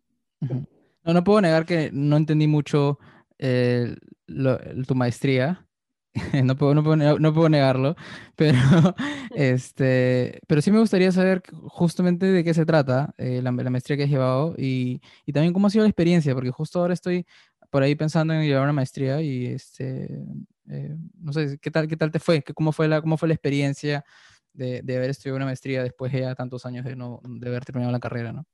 [1.03, 2.97] No, no puedo negar que no entendí mucho
[3.37, 3.95] eh,
[4.87, 5.67] tu maestría.
[6.43, 7.95] no, puedo, no, puedo, no, puedo, negarlo,
[8.35, 8.57] pero,
[9.35, 14.03] este, pero sí me gustaría saber justamente de qué se trata eh, la, maestría que
[14.03, 17.25] has llevado y, y, también cómo ha sido la experiencia, porque justo ahora estoy
[17.69, 20.21] por ahí pensando en llevar una maestría y este,
[20.69, 22.43] eh, no sé, ¿qué tal, ¿qué tal te fue?
[22.43, 24.03] ¿Cómo fue la, cómo fue la experiencia
[24.53, 27.63] de, de haber estudiado una maestría después de ya tantos años de, no, de haber
[27.63, 28.45] terminado la carrera, ¿no?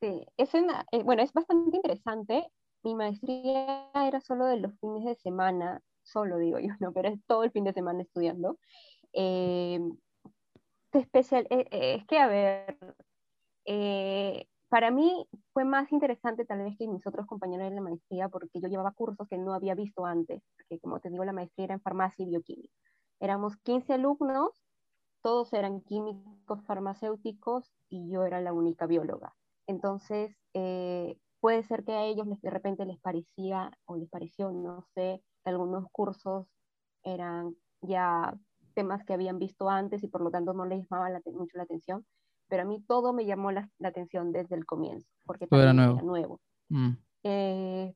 [0.00, 2.46] Sí, es una, eh, bueno, es bastante interesante
[2.82, 7.20] mi maestría era solo de los fines de semana, solo digo yo, no, pero es
[7.26, 8.58] todo el fin de semana estudiando.
[9.12, 9.80] Eh,
[10.92, 12.78] especial, eh, eh, es que, a ver,
[14.68, 18.60] para mí fue más interesante tal vez que mis otros compañeros de la maestría porque
[18.60, 21.74] yo llevaba cursos que no había visto antes, porque como te digo, la maestría era
[21.74, 22.74] en farmacia y bioquímica.
[23.20, 24.50] Éramos 15 alumnos,
[25.22, 29.34] todos eran químicos farmacéuticos y yo era la única bióloga.
[29.66, 30.36] Entonces,
[31.40, 35.86] puede ser que a ellos de repente les parecía o les pareció, no sé, algunos
[35.90, 36.46] cursos
[37.02, 38.36] eran ya
[38.74, 42.04] temas que habían visto antes y por lo tanto no les llamaba mucho la atención,
[42.48, 46.40] pero a mí todo me llamó la, atención desde el comienzo, porque todo era nuevo.
[46.68, 46.90] Mm.
[47.24, 47.94] Eh,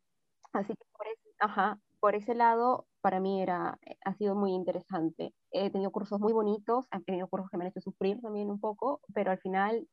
[0.52, 5.34] así que por ese, ajá, por ese lado, para mí era, ha sido muy interesante.
[5.50, 8.60] He tenido cursos muy bonitos, he tenido cursos que me han hecho sufrir también un
[8.60, 9.86] poco, pero al final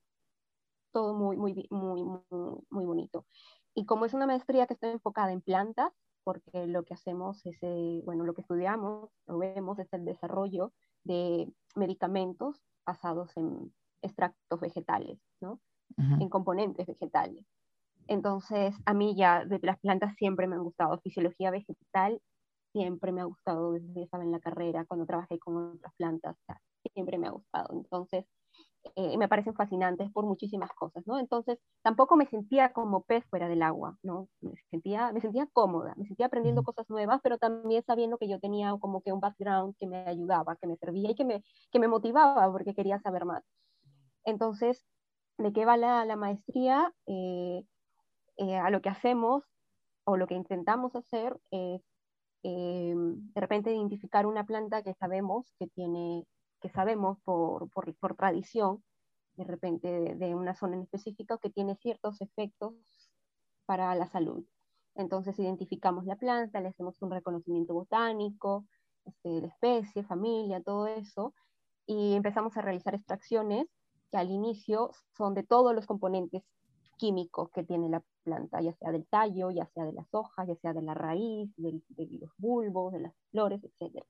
[0.91, 2.21] todo muy, muy, muy, muy,
[2.69, 3.25] muy bonito.
[3.75, 7.57] Y como es una maestría que está enfocada en plantas, porque lo que hacemos es,
[7.61, 10.73] eh, bueno, lo que estudiamos, lo vemos, es el desarrollo
[11.03, 15.59] de medicamentos basados en extractos vegetales, ¿no?
[15.97, 17.45] En componentes vegetales.
[18.07, 20.99] Entonces, a mí ya de las plantas siempre me han gustado.
[20.99, 22.21] Fisiología vegetal
[22.71, 26.37] siempre me ha gustado desde que estaba en la carrera, cuando trabajé con otras plantas,
[26.93, 27.73] siempre me ha gustado.
[27.73, 28.25] Entonces,
[28.95, 31.19] eh, me parecen fascinantes por muchísimas cosas, ¿no?
[31.19, 34.29] Entonces, tampoco me sentía como pez fuera del agua, ¿no?
[34.41, 38.39] Me sentía, me sentía cómoda, me sentía aprendiendo cosas nuevas, pero también sabiendo que yo
[38.39, 41.79] tenía como que un background que me ayudaba, que me servía y que me, que
[41.79, 43.43] me motivaba porque quería saber más.
[44.23, 44.85] Entonces,
[45.37, 46.93] ¿de qué va la, la maestría?
[47.07, 47.63] Eh,
[48.37, 49.43] eh, a lo que hacemos
[50.05, 51.81] o lo que intentamos hacer es
[52.41, 56.25] de repente identificar una planta que sabemos que tiene
[56.59, 58.83] que sabemos por, por, por tradición,
[59.35, 62.73] de repente de, una zona en específico, que tiene ciertos efectos
[63.65, 64.43] para la salud.
[64.95, 68.65] Entonces identificamos la planta, le hacemos un reconocimiento botánico,
[69.05, 71.33] este, de especie, familia, todo eso,
[71.85, 73.67] y empezamos a realizar extracciones
[74.11, 76.43] que al inicio son de todos los componentes
[76.97, 80.55] químicos que tiene la planta, ya sea del tallo, ya sea de las hojas, ya
[80.55, 81.81] sea de la raíz, de
[82.19, 84.03] los bulbos, de las flores, etc.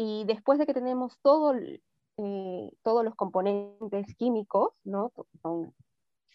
[0.00, 5.10] Y después de que tenemos todo, eh, todos los componentes químicos, ¿no?
[5.42, 5.74] son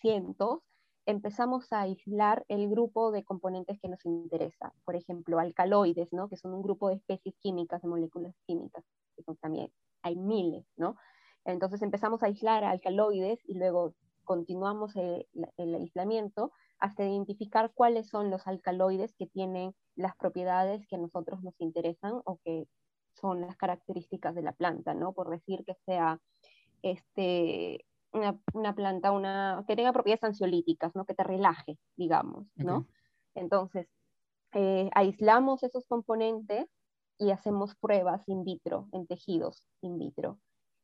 [0.01, 0.59] cientos,
[1.05, 4.73] empezamos a aislar el grupo de componentes que nos interesa.
[4.83, 6.27] Por ejemplo, alcaloides, ¿no?
[6.27, 8.83] que son un grupo de especies químicas, de moléculas químicas,
[9.15, 9.71] que son también
[10.01, 10.65] hay miles.
[10.75, 10.97] ¿no?
[11.45, 13.93] Entonces empezamos a aislar alcaloides y luego
[14.25, 20.97] continuamos el, el, aislamiento hasta identificar cuáles son los alcaloides que tienen las propiedades que
[20.97, 22.67] a nosotros nos interesan o que
[23.13, 25.13] son las características de la planta, ¿no?
[25.13, 26.19] Por decir que sea
[26.81, 31.05] este, una, planta una, que tenga propiedades ansiolíticas, ¿no?
[31.05, 32.85] Que te relaje, digamos, ¿no?
[33.35, 33.87] Entonces,
[34.53, 36.67] eh, aislamos esos componentes
[37.17, 40.39] y hacemos pruebas in vitro, en tejidos in vitro,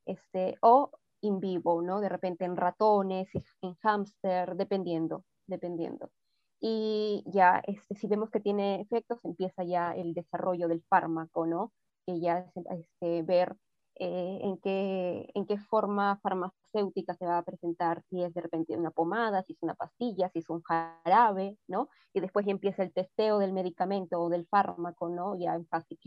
[0.06, 2.00] este, o in vivo, ¿no?
[2.00, 3.30] De repente en ratones,
[3.62, 6.12] en hámster, dependiendo, dependiendo.
[6.60, 11.72] Y ya, este, si vemos que tiene efectos, empieza ya el desarrollo del fármaco, ¿no?
[12.10, 13.56] Que ya este, ver
[13.96, 18.78] eh, en, qué, en qué forma farmacéutica se va a presentar, si es de repente
[18.78, 21.90] una pomada, si es una pastilla, si es un jarabe, ¿no?
[22.14, 25.38] Y después ya empieza el testeo del medicamento o del fármaco, ¿no?
[25.38, 25.98] Ya en fase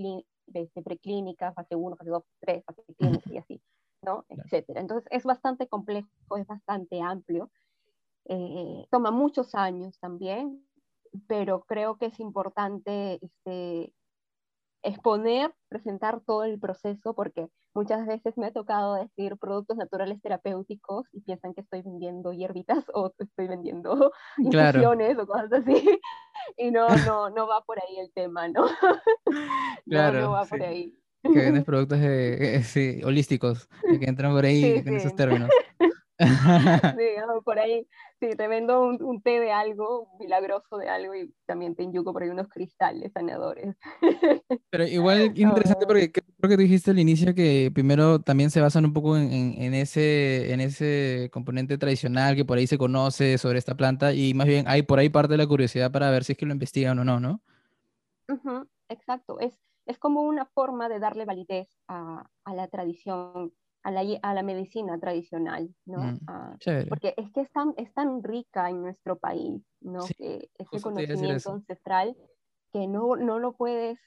[0.55, 3.63] este, preclínica, fase 1, fase 2, 3, fase clínica y así,
[4.03, 4.25] ¿no?
[4.29, 4.81] Etcétera.
[4.81, 7.51] Entonces es bastante complejo, es bastante amplio.
[8.25, 10.67] Eh, toma muchos años también,
[11.27, 13.93] pero creo que es importante este,
[14.83, 21.07] exponer, presentar todo el proceso, porque muchas veces me ha tocado decir productos naturales terapéuticos
[21.13, 26.01] y piensan que estoy vendiendo hierbitas o estoy vendiendo infusiones o cosas así,
[26.57, 28.67] y no, no, no va por ahí el tema, ¿no?
[29.87, 30.99] Claro, no, va por ahí.
[31.23, 32.01] Que vendes productos
[33.05, 33.69] holísticos,
[34.01, 35.49] que entran por ahí en esos términos.
[36.99, 37.87] sí, por ahí,
[38.21, 42.23] sí, te vendo un, té de algo, milagroso de algo, y también te inyuco por
[42.23, 43.75] ahí unos cristales sanadores.
[44.71, 48.93] Pero igual interesante porque creo que dijiste al inicio que primero también se basan un
[48.93, 53.75] poco en, en, ese, en ese componente tradicional que por ahí se conoce sobre esta
[53.75, 56.39] planta, y más bien hay por ahí parte de la curiosidad para ver si es
[56.39, 57.41] que lo investigan o no, ¿no?
[58.89, 64.03] exacto, es, es como una forma de darle validez a, a la tradición a la,
[64.23, 65.99] a la medicina tradicional, ¿no?
[65.99, 66.57] Mm, ah,
[66.89, 70.07] porque es que es tan, es tan rica en nuestro país, ¿no?
[70.17, 72.17] que este conocimiento ancestral
[72.73, 73.99] que no, no, lo puedes,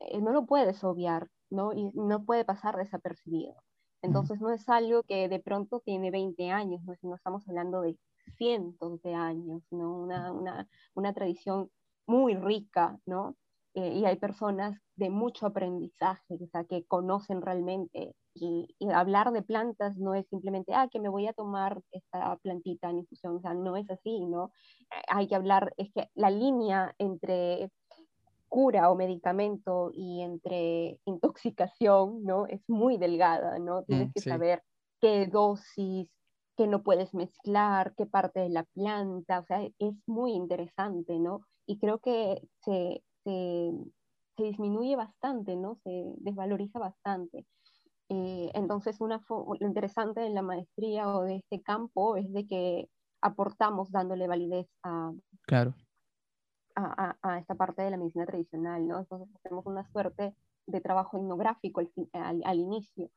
[0.00, 1.72] eh, no lo puedes obviar, ¿no?
[1.72, 3.54] Y no puede pasar desapercibido.
[4.00, 7.96] Entonces no es algo que de pronto tiene 20 años, no, no estamos hablando de
[8.36, 9.96] cientos de años, ¿no?
[9.96, 11.70] Una, una, una tradición
[12.06, 13.36] muy rica, ¿no?
[13.74, 18.14] Eh, y hay personas de mucho aprendizaje, o sea, que conocen realmente.
[18.34, 22.90] Y, hablar de plantas no es simplemente, ah, que me voy a tomar esta plantita
[22.90, 24.52] en infusión, o sea, no es así, ¿no?
[25.08, 27.70] Hay que hablar, es que la línea entre
[28.48, 32.46] cura o medicamento y entre intoxicación, ¿no?
[32.46, 33.84] Es muy delgada, ¿no?
[33.84, 34.62] Tienes mm, que saber
[35.00, 36.08] qué dosis,
[36.56, 41.40] qué no puedes mezclar, qué parte de la planta, o sea, es muy interesante, ¿no?
[41.66, 43.72] Y creo que se, se,
[44.36, 45.76] se disminuye bastante, ¿no?
[45.84, 47.46] Se desvaloriza bastante.
[48.08, 52.88] Eh, entonces, una lo interesante de la maestría o de este campo es de que
[53.22, 55.12] aportamos dándole validez a,
[55.46, 55.74] claro.
[56.74, 58.98] a, a, esta parte de la medicina tradicional, ¿no?
[58.98, 60.34] Entonces, hacemos una suerte
[60.66, 61.80] de trabajo etnográfico
[62.12, 63.10] al, al, inicio,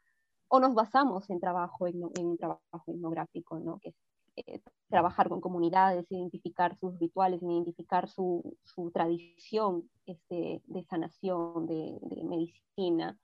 [0.47, 3.79] o nos basamos en trabajo, en, en trabajo etnográfico, ¿no?
[3.79, 3.95] Que es
[4.35, 11.97] eh, trabajar con comunidades, identificar sus rituales, identificar su, su tradición este, de sanación, de,
[12.01, 13.17] de, medicina,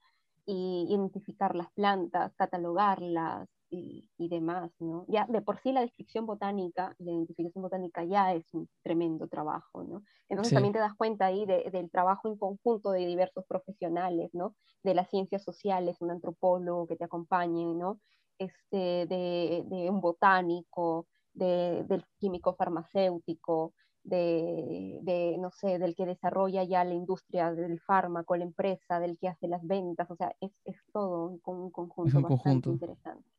[0.45, 5.05] y identificar las plantas, catalogarlas y, y, demás, ¿no?
[5.07, 9.83] Ya de por sí la descripción botánica, la identificación botánica ya es un tremendo trabajo,
[9.83, 10.03] ¿no?
[10.29, 10.55] Entonces sí.
[10.55, 14.55] también te das cuenta ahí de, del trabajo en conjunto de diversos profesionales, ¿no?
[14.83, 17.99] De las ciencias sociales, un antropólogo que te acompañe, ¿no?
[18.41, 23.73] Este, de, de un botánico, de, del químico farmacéutico,
[24.03, 29.19] de, de, no sé, del que desarrolla ya la industria del fármaco, la empresa, del
[29.19, 32.43] que hace las ventas, o sea, es, es todo un, un conjunto es un bastante
[32.43, 32.71] conjunto.
[32.71, 33.29] interesante.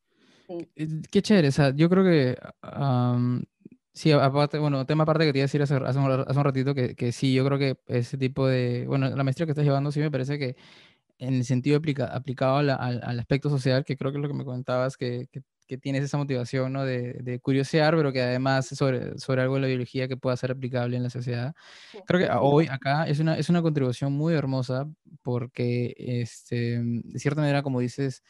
[0.47, 1.03] Sí.
[1.11, 3.43] Qué chévere, o sea, yo creo que, um,
[3.93, 6.45] sí, aparte, bueno, tema aparte que te iba a decir hace, hace, un, hace un
[6.45, 9.65] ratito, que, que sí, yo creo que ese tipo de, bueno, la maestría que estás
[9.65, 10.55] llevando sí me parece que
[11.22, 14.44] en el sentido aplica, aplicado al, aspecto social, que creo que es lo que me
[14.44, 16.85] comentabas, que, que, que tienes esa motivación ¿no?
[16.85, 20.50] de, de, curiosear, pero que además sobre, sobre algo de la biología que pueda ser
[20.50, 21.54] aplicable en la sociedad.
[22.06, 24.88] Creo que hoy acá es una, es una contribución muy hermosa
[25.22, 28.24] porque, este, de cierta manera, como dices,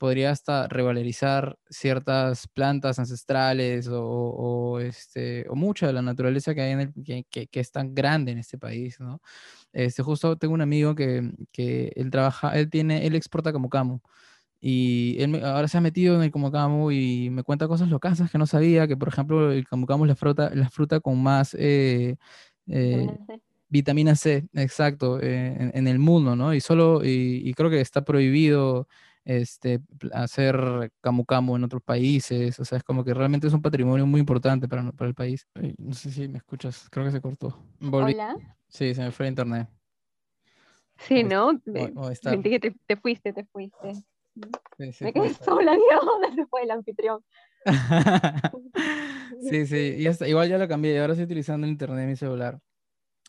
[0.00, 6.62] podría hasta revalorizar ciertas plantas ancestrales o, o, este, o mucha de la naturaleza que
[6.62, 9.20] hay en el, que, que, que, es tan grande en este país, ¿no?
[9.74, 14.02] Este, justo tengo un amigo que, que él trabaja, él tiene, él exporta como camo
[14.58, 18.22] y él me, ahora se ha metido en el camu y me cuenta cosas locas
[18.32, 21.22] que no sabía, que por ejemplo el camu camu es la fruta, la fruta con
[21.22, 22.16] más eh,
[22.68, 23.06] eh,
[23.68, 26.54] vitamina C, exacto, eh, en, en, el mundo, ¿no?
[26.54, 28.88] Y solo, y, y, creo que está prohibido
[29.30, 29.80] este,
[30.12, 34.04] hacer camu camu en otros países, o sea, es como que realmente es un patrimonio
[34.04, 35.46] muy importante para, para el país.
[35.54, 37.56] Ay, no sé si me escuchas, creo que se cortó.
[37.78, 38.14] Volví.
[38.14, 38.36] Hola.
[38.68, 39.68] Sí, se me fue el internet.
[40.98, 41.52] Sí, ¿no?
[42.20, 43.94] Sentí que te, te fuiste, te fuiste.
[44.76, 47.24] Sí, sí, me quedé sola, ¿dónde se fue el anfitrión?
[49.48, 52.16] sí, sí, y hasta, igual ya lo cambié, ahora estoy utilizando el internet en mi
[52.16, 52.58] celular.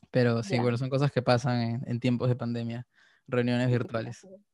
[0.09, 0.63] Pero sí, yeah.
[0.63, 2.87] bueno, son cosas que pasan en, en, tiempos de pandemia,
[3.27, 4.25] reuniones virtuales.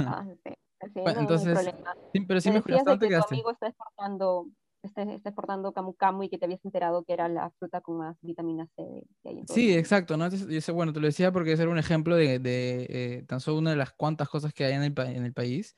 [0.00, 0.50] Ah, sí.
[0.80, 1.74] Sí, bueno, no, entonces,
[2.12, 4.46] sí, pero sí me bastante que, que tu amigo está exportando,
[4.82, 7.98] está, está, exportando camu camu y que te habías enterado que era la fruta con
[7.98, 10.26] más vitamina C que hay en todo Sí, exacto, ¿no?
[10.26, 13.58] Entonces, bueno, te lo decía porque ese era un ejemplo de, de eh, tan solo
[13.58, 15.74] una de las cuantas cosas que hay en el, en el país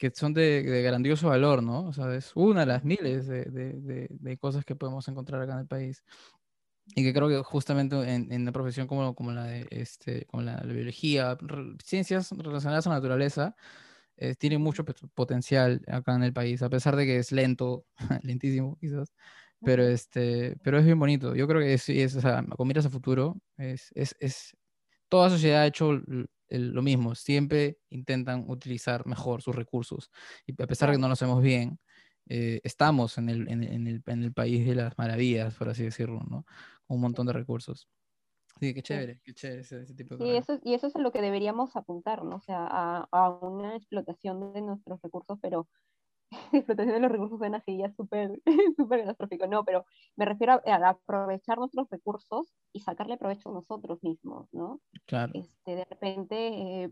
[0.00, 1.84] que son de, de, grandioso valor, ¿no?
[1.84, 5.52] O sea, es una de las miles de, de, de, cosas que podemos encontrar acá
[5.52, 6.02] en el país.
[6.94, 10.42] Y que creo que justamente en, en una profesión como, como la de este, como
[10.42, 11.36] la, la biología,
[11.84, 13.54] ciencias relacionadas a la naturaleza,
[14.20, 17.86] eh, tiene mucho potencial acá en el país, a pesar de que es lento,
[18.22, 19.12] lentísimo quizás,
[19.62, 21.34] pero, este, pero es bien bonito.
[21.34, 24.56] Yo creo que es, es o sea, con miras a futuro, es, es, es,
[25.08, 26.00] toda sociedad ha hecho
[26.50, 30.10] lo mismo, siempre intentan utilizar mejor sus recursos,
[30.46, 31.78] y a pesar de que no lo hacemos bien,
[32.28, 35.84] eh, estamos en el, en, en, el, en el país de las maravillas, por así
[35.84, 36.44] decirlo, ¿no?
[36.86, 37.88] Con un montón de recursos.
[38.60, 39.20] Sí, qué chévere, sí.
[39.24, 41.74] qué chévere ese, ese, tipo de sí, eso, y eso es a lo que deberíamos
[41.76, 42.36] apuntar, ¿no?
[42.36, 45.66] O sea, a, a una explotación de nuestros recursos, pero
[46.52, 48.38] explotación de los recursos suena así ya súper
[48.76, 53.54] súper catastrófico, no, pero me refiero a, a, aprovechar nuestros recursos y sacarle provecho a
[53.54, 54.82] nosotros mismos, ¿no?
[55.06, 55.32] Claro.
[55.34, 56.36] Este, de repente,
[56.84, 56.90] eh,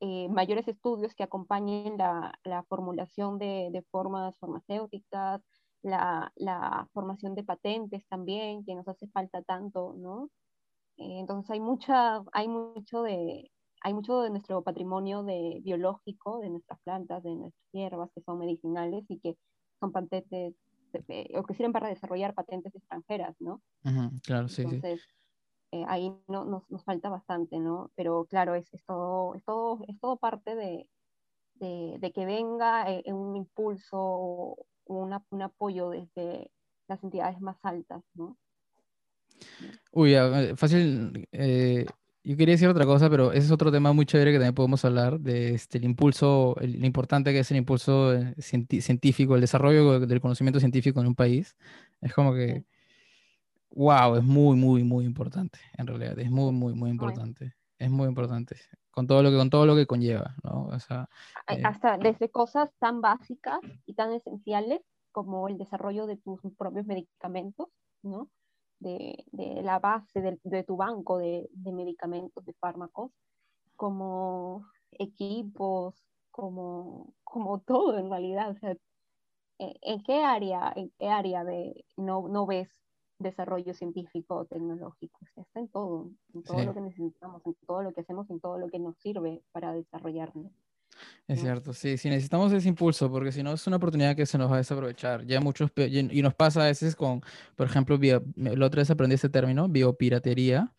[0.00, 5.42] eh, mayores estudios que acompañen la, la formulación de, de, formas farmacéuticas,
[5.82, 10.28] la, la formación de patentes también, que nos hace falta tanto, ¿no?
[11.00, 13.50] Entonces hay, mucha, hay, mucho de,
[13.82, 18.38] hay mucho de nuestro patrimonio de, biológico, de nuestras plantas, de nuestras hierbas que son
[18.38, 19.36] medicinales y que
[19.80, 20.54] son patentes
[21.36, 23.62] o que sirven para desarrollar patentes extranjeras, ¿no?
[24.24, 25.20] Claro, sí, Entonces, sí.
[25.72, 27.92] Eh, ahí no, nos, nos, falta bastante, ¿no?
[27.94, 30.88] Pero claro, es, es, todo, es, todo, es todo parte de,
[31.54, 36.50] de, de que venga eh, un impulso, una, un apoyo desde
[36.88, 38.36] las entidades más altas, ¿no?
[39.92, 41.28] Uy, eh, fácil.
[41.32, 41.86] Eh,
[42.22, 44.84] yo quería decir otra cosa, pero ese es otro tema muy chévere que también podemos
[44.84, 49.40] hablar, de este, el impulso, el, lo importante que es el impulso eh, científico, el
[49.40, 51.56] desarrollo del conocimiento científico en un país.
[52.00, 52.64] Es como que,
[53.70, 57.54] wow, es muy, muy, muy importante, en realidad, es muy, muy, muy importante.
[57.78, 58.56] Es muy importante,
[58.90, 60.66] con todo lo que, con todo lo que conlleva, ¿no?
[60.66, 61.08] O sea,
[61.48, 61.62] eh...
[61.64, 67.68] Hasta desde cosas tan básicas y tan esenciales como el desarrollo de tus propios medicamentos,
[68.02, 68.28] ¿no?
[68.80, 73.12] De, de la base de, de tu banco de, de, medicamentos, de fármacos,
[73.76, 78.50] como equipos, como, como todo en realidad.
[78.50, 78.76] O sea,
[79.58, 82.68] ¿en qué área, en qué área de, no, no ves
[83.18, 85.18] desarrollo científico o tecnológico?
[85.22, 86.64] O sea, está en todo, en todo sí.
[86.64, 89.72] lo que necesitamos, en todo lo que hacemos, en todo lo que nos sirve para
[89.72, 90.52] desarrollarnos.
[91.26, 94.36] Es cierto, sí, sí, necesitamos ese impulso, porque si no es una oportunidad que se
[94.36, 95.24] nos va a desaprovechar.
[95.26, 97.22] Ya muchos, y nos pasa a veces con,
[97.54, 97.98] por ejemplo,
[98.36, 100.72] la otra vez aprendí este término, biopiratería,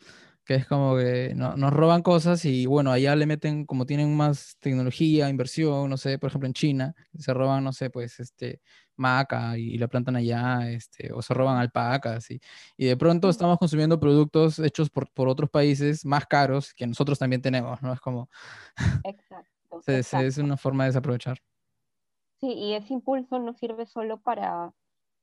[0.44, 4.16] que es como que no, nos roban cosas y bueno, allá le meten, como tienen
[4.16, 8.62] más tecnología, inversión, no sé, por ejemplo en China, se roban, no sé, pues este,
[8.96, 12.42] maca y, la plantan allá, este, o se roban alpacas y,
[12.78, 17.20] y de pronto estamos consumiendo productos hechos por, por otros países más caros que nosotros
[17.20, 17.94] también tenemos, ¿no?
[17.94, 18.30] Es como...
[19.06, 19.51] Exacto.
[19.88, 21.38] Es una forma de desaprovechar.
[22.40, 24.74] Sí, y ese impulso no sirve solo para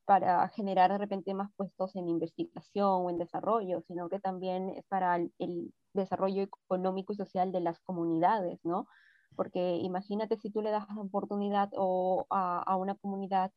[0.09, 4.83] para generar de repente más puestos en investigación o en desarrollo, sino que también es
[4.87, 8.87] para el, desarrollo económico y social de las comunidades, ¿no?
[9.35, 13.51] Porque imagínate si tú le das oportunidad o a, una comunidad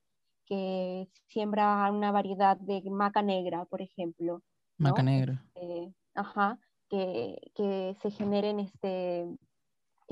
[0.45, 4.43] que siembra una variedad de maca negra, por ejemplo.
[4.77, 5.43] Maca negra.
[5.55, 6.59] Este, ajá,
[6.91, 9.27] que, que, se generen, este,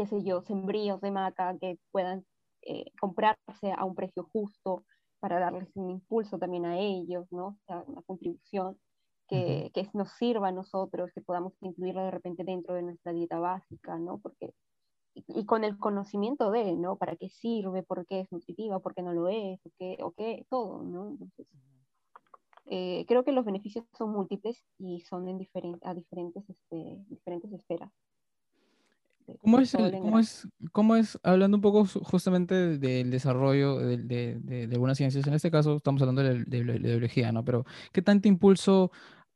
[0.01, 2.24] qué sé yo, sembríos de maca que puedan
[2.62, 4.84] eh, comprarse a un precio justo,
[5.18, 7.48] para darles un impulso también a ellos, ¿no?
[7.48, 8.78] O sea, una contribución
[9.28, 13.38] que, que, nos sirva a nosotros, que podamos incluirla de repente dentro de nuestra dieta
[13.38, 14.18] básica, ¿no?
[14.20, 14.55] Porque,
[15.12, 16.96] y, con el conocimiento de, ¿no?
[16.96, 17.82] ¿Para qué sirve?
[17.82, 18.80] ¿Por qué es nutritiva?
[18.80, 19.61] ¿Por qué no lo es?
[19.66, 19.98] ¿O qué?
[20.03, 20.46] ¿O qué?
[20.48, 21.09] Todo, ¿no?
[21.11, 21.46] Entonces,
[22.64, 27.53] eh, creo que los beneficios son múltiples y son en diferente, a diferentes, este, diferentes
[27.53, 27.92] esferas.
[29.51, 34.74] ¿Cómo es, cómo, es, ¿Cómo es, hablando un poco justamente del desarrollo de, de, de,
[34.74, 37.44] algunas ciencias, en este caso estamos hablando de, biología, ¿no?
[37.44, 38.90] Pero ¿qué tanto impulso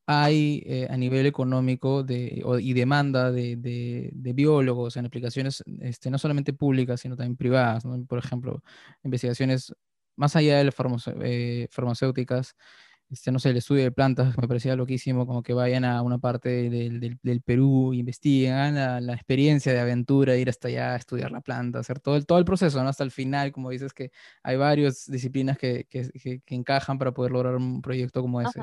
[0.06, 6.52] hay eh, a nivel económico de, y demanda de, biólogos en aplicaciones este, no solamente
[6.52, 8.04] públicas, sino también privadas, ¿no?
[8.06, 8.62] Por ejemplo,
[9.02, 9.74] investigaciones
[10.16, 10.74] más allá de las
[11.22, 12.54] eh, farmacéuticas
[13.10, 16.18] este, no sé, el estudio de plantas me parecía loquísimo, como que vayan a una
[16.18, 21.78] parte del, del, Perú, investiguen la, experiencia de aventura, ir hasta allá, estudiar la planta,
[21.78, 22.88] hacer todo el, todo el proceso, ¿no?
[22.88, 24.10] Hasta el final, como dices, que
[24.42, 26.10] hay varias disciplinas que, que,
[26.44, 28.60] que, encajan para poder lograr un proyecto como ese.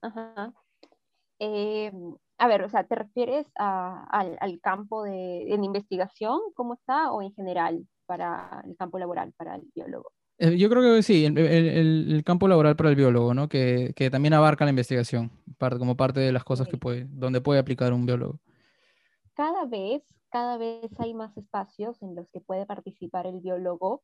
[0.00, 0.52] Ajá.
[1.38, 1.92] Eh,
[2.38, 7.10] a ver, o sea, ¿te refieres a, al, al, campo de, de investigación, cómo está,
[7.12, 10.12] o en general para el campo laboral, para el biólogo?
[10.38, 13.48] Eh, yo creo que sí, el, el, campo laboral para el biólogo, ¿no?
[13.48, 17.40] Que, que, también abarca la investigación, parte, como parte de las cosas que puede, donde
[17.40, 18.40] puede aplicar un biólogo.
[19.34, 24.02] Cada vez, cada vez hay más espacios en los que puede participar el biólogo,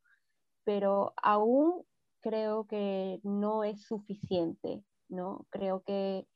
[0.65, 1.85] pero aún
[2.21, 5.47] creo que no es suficiente, ¿no?
[5.51, 6.29] Creo que,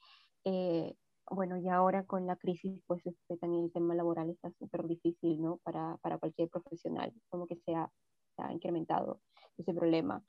[0.45, 0.97] eh,
[1.30, 5.40] bueno, y ahora con la crisis, pues este, también el tema laboral está súper difícil,
[5.40, 5.59] ¿no?
[5.59, 7.74] Para, para cualquier profesional, como que se
[8.39, 9.20] ha, incrementado
[9.57, 10.22] ese problema.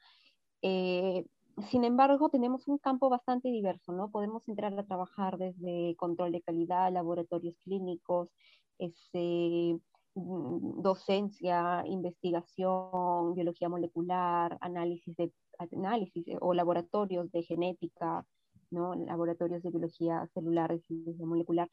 [0.61, 1.25] Eh,
[1.69, 4.11] sin embargo, tenemos un campo bastante diverso, ¿no?
[4.11, 8.29] Podemos entrar a trabajar desde control de calidad, laboratorios clínicos,
[8.77, 9.79] ese,
[10.15, 15.31] mm, docencia, investigación, biología molecular, análisis, de,
[15.71, 18.25] análisis o laboratorios de genética,
[18.71, 18.93] ¿no?
[18.95, 21.69] laboratorios de biología celular, de biología molecular.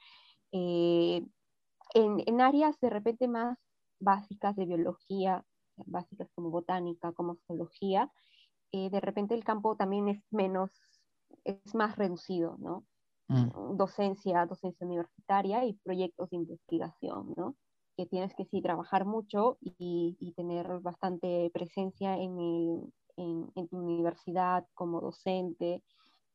[0.52, 1.26] Eh,
[1.94, 3.58] en, en, áreas de repente más
[4.00, 5.44] básicas de biología,
[5.86, 8.10] básicas como botánica, como zoología,
[8.72, 10.70] eh, de repente el campo también es menos,
[11.44, 12.84] es más reducido, ¿no?
[13.28, 13.76] Mm.
[13.76, 17.56] Docencia, docencia universitaria y proyectos de investigación, ¿no?
[17.96, 23.68] Que tienes que sí trabajar mucho y, y tener bastante presencia en, el, en, en,
[23.68, 25.82] tu universidad como docente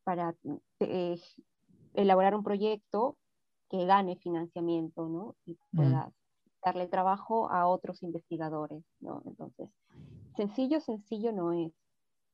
[0.04, 0.34] para
[0.80, 1.20] eh,
[1.94, 3.16] elaborar un proyecto
[3.68, 5.36] que gane financiamiento, ¿no?
[5.44, 6.10] Y mm.
[6.68, 9.22] Puedas darle trabajo a otros investigadores, ¿no?
[9.24, 9.68] Entonces,
[10.36, 11.72] sencillo, sencillo no es.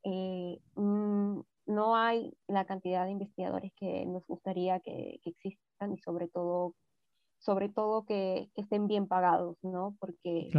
[0.04, 6.28] Eh, mm, no hay la cantidad de investigadores que nos gustaría que, existan y sobre
[6.28, 6.74] todo,
[7.38, 9.96] sobre todo que, estén bien pagados, ¿no?
[9.98, 10.50] Porque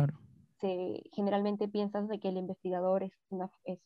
[0.60, 3.80] se, generalmente piensas de que el investigador es una, es,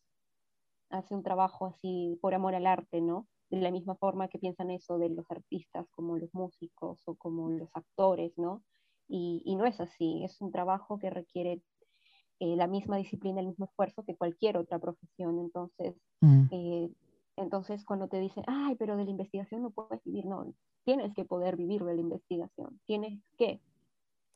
[0.91, 3.27] hace un trabajo así por amor al arte, ¿no?
[3.49, 7.49] De la misma forma que piensan eso de los artistas, como los músicos o como
[7.49, 8.63] los actores, ¿no?
[9.11, 11.63] Y, no es así, es un trabajo que requiere
[12.39, 15.39] eh, la misma disciplina, el mismo esfuerzo que cualquier otra profesión.
[15.39, 16.45] Entonces, mm.
[16.51, 16.89] eh,
[17.35, 20.53] entonces cuando te dicen, ay, pero de la investigación no puedes vivir, no,
[20.83, 23.61] tienes que poder vivir de la investigación, tienes que,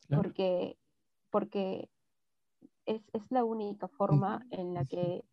[0.10, 0.78] porque,
[1.30, 1.90] porque
[2.86, 5.24] es, es, la única forma en la que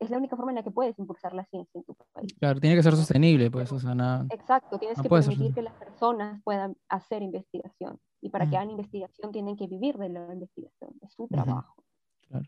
[0.00, 2.34] es la única forma en la que puedes impulsar la ciencia en tu país.
[2.38, 4.26] Claro, tiene que ser sostenible, pues, o sea, nada.
[4.30, 8.00] Exacto, tienes que permitir que las personas puedan hacer investigación.
[8.22, 11.84] Y para que hagan investigación tienen que vivir de la investigación, es su trabajo.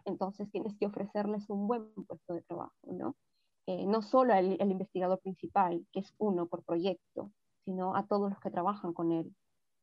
[0.04, 3.16] Entonces tienes que ofrecerles un buen puesto de trabajo, ¿no?
[3.66, 7.30] Eh, no solo al, investigador principal, que es uno por proyecto,
[7.64, 9.34] sino a todos los que trabajan con él,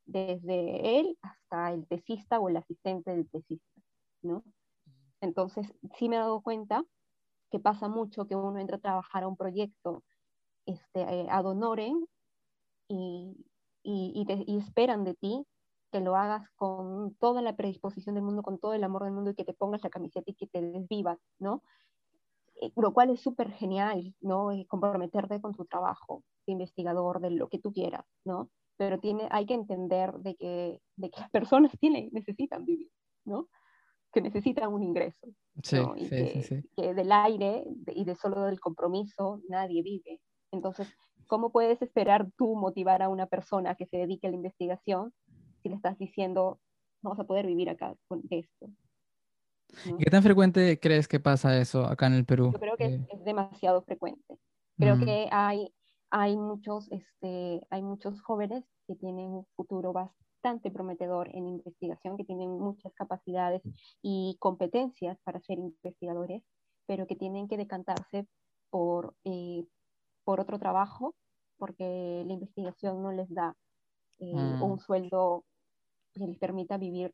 [0.05, 3.81] desde él hasta el tesista o el asistente del tesista.
[4.21, 4.43] ¿no?
[5.21, 6.83] Entonces, sí me he dado cuenta
[7.49, 10.03] que pasa mucho que uno entra a trabajar a un proyecto
[10.65, 12.05] este, eh, ad honorem
[12.87, 13.45] y,
[13.83, 15.45] y, y, esperan de ti
[15.91, 19.31] que lo hagas con toda la predisposición del mundo, con todo el amor del mundo
[19.31, 21.63] y que te pongas la camiseta y que te desvivas, ¿no?
[22.61, 24.49] Eh, lo cual es súper genial, ¿no?
[24.67, 28.49] Comprometerte con tu trabajo de investigador, de lo que tú quieras, ¿no?
[28.77, 32.91] Pero tiene, hay que entender de que, de que las personas tienen, necesitan vivir,
[33.25, 33.47] ¿no?
[34.11, 35.27] Que necesitan un ingreso.
[35.63, 40.19] Sí, y sí, que, sí, que, del aire y de solo del compromiso nadie vive.
[40.51, 40.87] Entonces,
[41.27, 45.13] ¿cómo puedes esperar tú motivar a una persona que se dedique a la investigación
[45.61, 46.59] si le estás diciendo,
[47.01, 48.69] vamos a poder vivir acá con esto?
[49.85, 52.51] ¿Y qué tan frecuente crees que pasa eso acá en el Perú?
[52.51, 54.39] Yo creo que es, eh, demasiado frecuente.
[54.77, 55.05] Creo mm.
[55.05, 55.73] que hay,
[56.09, 60.28] hay, muchos, este, hay muchos jóvenes que tienen un futuro bastante
[60.71, 63.61] prometedor en investigación, que tienen muchas capacidades
[64.01, 66.43] y competencias para ser investigadores,
[66.85, 68.27] pero que tienen que decantarse
[68.69, 69.65] por, eh,
[70.23, 71.15] por otro trabajo,
[71.57, 73.55] porque la investigación no les da
[74.19, 74.63] eh, mm.
[74.63, 75.45] un sueldo
[76.13, 77.13] que les permita vivir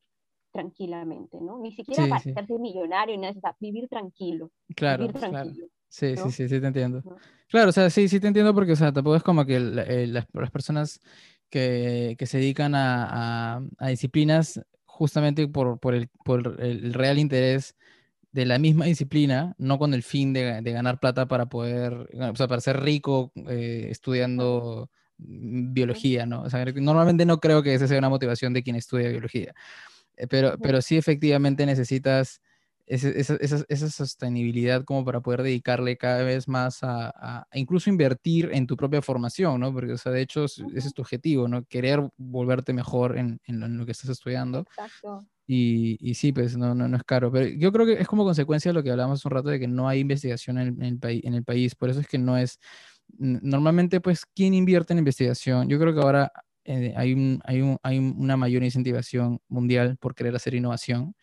[0.52, 1.60] tranquilamente, ¿no?
[1.60, 4.52] Ni siquiera para ser millonario, nada, vivir tranquilo.
[4.76, 5.52] Claro, claro.
[5.90, 7.02] Sí, sí, sí, sí, te entiendo.
[7.48, 10.08] Claro, o sea, sí, sí te entiendo porque, o sea, tampoco es como que eh,
[10.08, 11.02] las, las, personas
[11.50, 17.76] que, que, se dedican a, a, disciplinas justamente por, por, el, por, el, real interés
[18.32, 22.36] de la misma disciplina, no con el fin de, de ganar plata para poder, o
[22.36, 26.42] sea, para ser rico eh, estudiando biología, ¿no?
[26.44, 29.54] O sea, normalmente no creo que esa sea una motivación de quien estudia biología.
[30.18, 32.42] Eh, pero, pero sí efectivamente necesitas
[32.88, 38.68] esa, esa, sostenibilidad como para poder dedicarle cada vez más a, a, incluso invertir en
[38.68, 39.74] tu propia formación, ¿no?
[39.74, 41.64] Porque, o sea, de hecho, ese es tu objetivo, ¿no?
[41.66, 44.60] Querer volverte mejor en, en lo que estás estudiando.
[44.60, 45.26] Exacto.
[45.48, 47.32] Y, y, sí, pues no, no, no, es caro.
[47.32, 49.60] Pero yo creo que es como consecuencia de lo que hablamos hace un rato de
[49.60, 51.76] que no hay investigación en, en, el, en el país.
[51.76, 52.60] Por eso es que no es...
[53.18, 55.70] Normalmente, pues, ¿quién invierte en investigación?
[55.70, 56.32] Yo creo que ahora
[56.64, 61.16] eh, hay, un, hay, un, hay una mayor incentivación mundial por querer hacer innovación.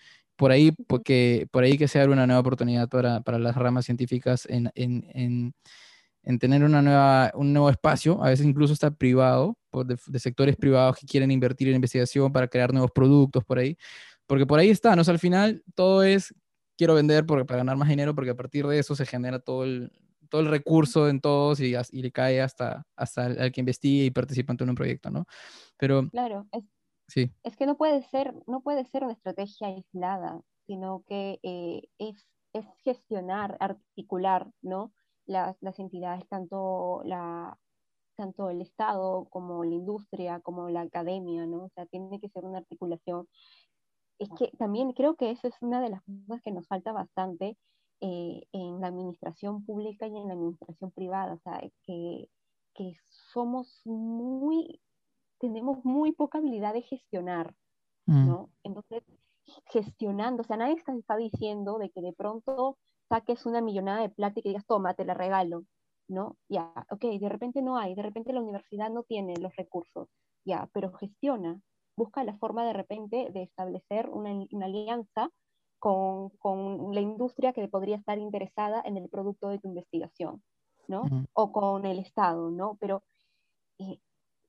[0.43, 3.85] Por ahí, porque, por ahí que se abre una nueva oportunidad para, para las ramas
[3.85, 5.55] científicas en, en, en,
[6.25, 10.57] en, tener una nueva, un nuevo espacio, a veces incluso está privado, por de, sectores
[10.57, 13.77] privados que quieren invertir en investigación para crear nuevos productos por ahí.
[14.27, 15.03] Porque por ahí está, ¿no?
[15.07, 16.35] al final todo es,
[16.77, 19.63] quiero vender porque, para ganar más dinero, porque a partir de eso se genera todo
[19.63, 19.93] el,
[20.29, 24.11] todo el recurso en todos y, y le cae hasta, hasta el, que investigue y
[24.11, 25.25] participa en un proyecto, ¿no?
[25.77, 26.09] Pero...
[26.11, 26.65] Claro, es,
[27.13, 27.31] sí.
[27.43, 32.27] es que no puede, ser, no puede ser una estrategia aislada, sino que eh, es,
[32.53, 34.93] es, gestionar, articular, ¿no?
[35.27, 37.57] Las, las entidades, tanto la,
[38.17, 41.65] tanto el Estado como la industria, como la academia, ¿no?
[41.65, 43.29] O sea, tiene que ser una articulación.
[44.19, 47.57] Es que también creo que eso es una de las cosas que nos falta bastante
[48.01, 52.29] eh, en la administración pública y en la administración privada, o sea, que,
[52.75, 52.95] que
[53.33, 54.81] somos muy,
[55.43, 57.53] tenemos muy poca habilidad de gestionar,
[58.07, 58.29] mm.
[58.29, 58.51] ¿no?
[58.63, 59.03] Entonces,
[59.67, 62.79] gestionando, o sea, nadie está, está, diciendo de que de pronto
[63.09, 65.65] saques una millonada de plata y que digas, toma, te la regalo,
[66.09, 66.37] ¿no?
[66.49, 70.09] Ya, ok, de repente no hay, de repente la universidad no tiene los recursos,
[70.45, 71.61] ya, pero gestiona,
[71.97, 75.29] busca la forma de repente de establecer una, una alianza
[75.81, 80.41] con, con, la industria que podría estar interesada en el producto de tu investigación,
[80.87, 81.03] ¿no?
[81.33, 82.77] O con el Estado, ¿no?
[82.81, 83.03] Pero,
[83.81, 83.99] eh,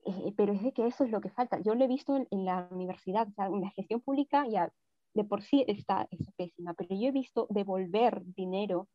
[0.04, 1.60] eh, pero es de que eso es lo que falta.
[1.60, 4.72] Yo lo he visto en, la universidad, o sea, en la gestión pública ya
[5.14, 8.88] de por sí está es pésima, pero yo he visto devolver dinero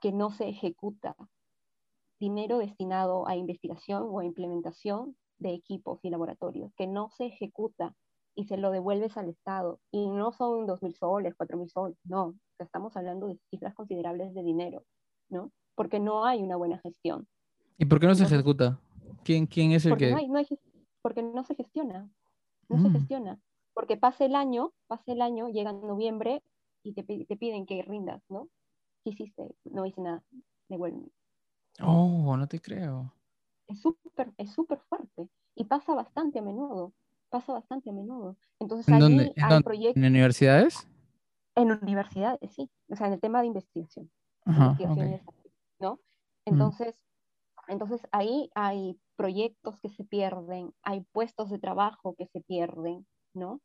[0.00, 1.16] que no se ejecuta,
[2.20, 7.94] dinero destinado a investigación o a implementación de equipos y laboratorios, que no se ejecuta
[8.34, 9.80] y se lo devuelves al Estado.
[9.90, 12.34] Y no son 2.000 soles, 4.000 soles, no.
[12.58, 14.84] estamos hablando de cifras considerables de dinero,
[15.28, 15.50] ¿no?
[15.74, 17.26] Porque no hay una buena gestión.
[17.78, 18.78] ¿Y por qué no se ejecuta?
[19.24, 20.10] ¿Quién, quién es el porque que...?
[20.12, 20.46] No hay, no hay,
[21.02, 22.10] porque no se gestiona.
[22.68, 22.92] No se mm.
[22.92, 23.40] gestiona.
[23.74, 26.42] Porque pasa el año, pasa el año, llega noviembre
[26.82, 28.48] y te, te piden que rindas, ¿no?
[29.04, 29.54] ¿Qué hiciste?
[29.64, 30.22] No hice nada.
[30.68, 31.10] Devuelve.
[31.80, 33.12] Oh, no te creo.
[33.66, 36.92] Es súper es súper fuerte y pasa bastante a menudo
[37.28, 38.36] pasa bastante a menudo.
[38.58, 39.32] Entonces, ¿En dónde?
[39.36, 40.86] ¿En, universidades?
[41.54, 42.70] En universidades, sí.
[42.88, 44.10] O sea, en el tema de investigación.
[44.46, 45.94] ¿no?
[45.94, 45.98] Mm.
[46.46, 46.98] Entonces,
[47.68, 53.60] entonces, ahí hay proyectos que se pierden, hay puestos de trabajo que se pierden, ¿no?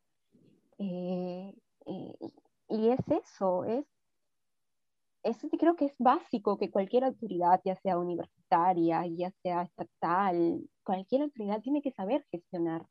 [0.78, 1.54] Eh,
[1.86, 2.14] eh,
[2.68, 3.86] y es eso, es,
[5.22, 11.22] es, creo que es básico que cualquier autoridad, ya sea universitaria, ya sea estatal, cualquier
[11.22, 12.84] autoridad tiene que saber gestionar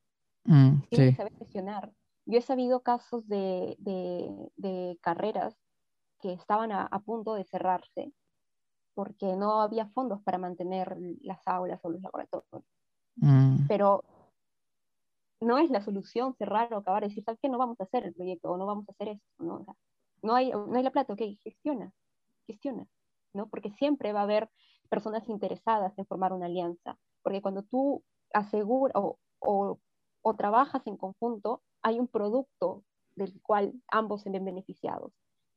[0.45, 1.93] Mm, tiene que saber gestionar,
[2.25, 5.55] Yo he sabido casos de, de, carreras
[6.21, 8.11] que estaban a, punto de cerrarse
[8.93, 12.63] porque no había fondos para mantener las aulas o los laboratorios.
[13.15, 13.67] Mm.
[13.67, 14.03] Pero
[15.41, 17.49] no es la solución cerrar o acabar, decir, ¿sabes qué?
[17.49, 19.65] No vamos a hacer el proyecto o no vamos a hacer esto, ¿no?
[20.23, 21.93] no, hay, no hay la plata, ok, gestiona,
[22.47, 22.87] gestiona,
[23.33, 23.47] ¿no?
[23.49, 24.49] Porque siempre va a haber
[24.89, 29.79] personas interesadas en formar una alianza, porque cuando tú aseguras o, o,
[30.21, 32.83] o trabajas en conjunto, hay un producto
[33.15, 35.11] del cual ambos se ven beneficiados.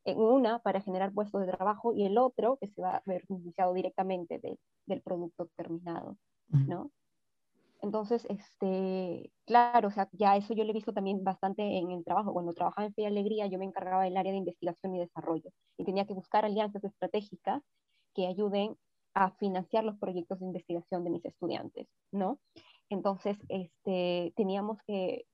[0.07, 3.25] En una para generar puestos de trabajo y el otro que se va a ver
[3.27, 4.39] beneficiado directamente
[4.85, 6.91] del producto terminado, ¿no?
[7.81, 12.05] Entonces, este, claro, o sea, ya eso yo lo he visto también bastante en el
[12.05, 12.31] trabajo.
[12.31, 15.51] Cuando trabajaba en Fe y Alegría, yo me encargaba del área de investigación y desarrollo
[15.77, 17.61] y tenía que buscar alianzas estratégicas
[18.15, 18.77] que ayuden
[19.13, 22.39] a financiar los proyectos de investigación de mis estudiantes, ¿no?
[22.89, 25.25] Entonces, este, teníamos que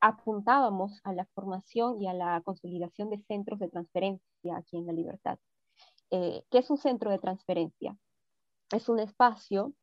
[0.00, 4.92] apuntábamos a la formación y a la consolidación de centros de transferencia aquí en La
[4.92, 5.38] Libertad.
[6.10, 7.96] Eh, ¿Qué es un centro de transferencia?
[8.72, 9.74] Es un espacio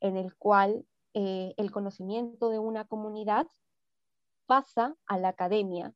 [0.00, 3.46] en el cual eh, el conocimiento de una comunidad
[4.46, 5.92] pasa a la academia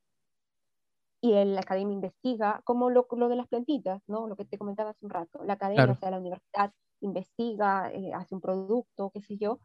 [1.23, 4.27] y la academia investiga, como lo, de las plantitas, ¿no?
[4.27, 5.45] lo que te comentaba hace un rato.
[5.45, 9.61] La academia, o sea, la universidad investiga, eh, hace un producto, qué sé yo,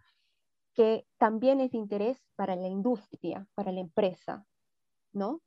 [0.76, 4.46] que también es de interés para la industria, para la empresa,
[5.14, 5.42] ¿no?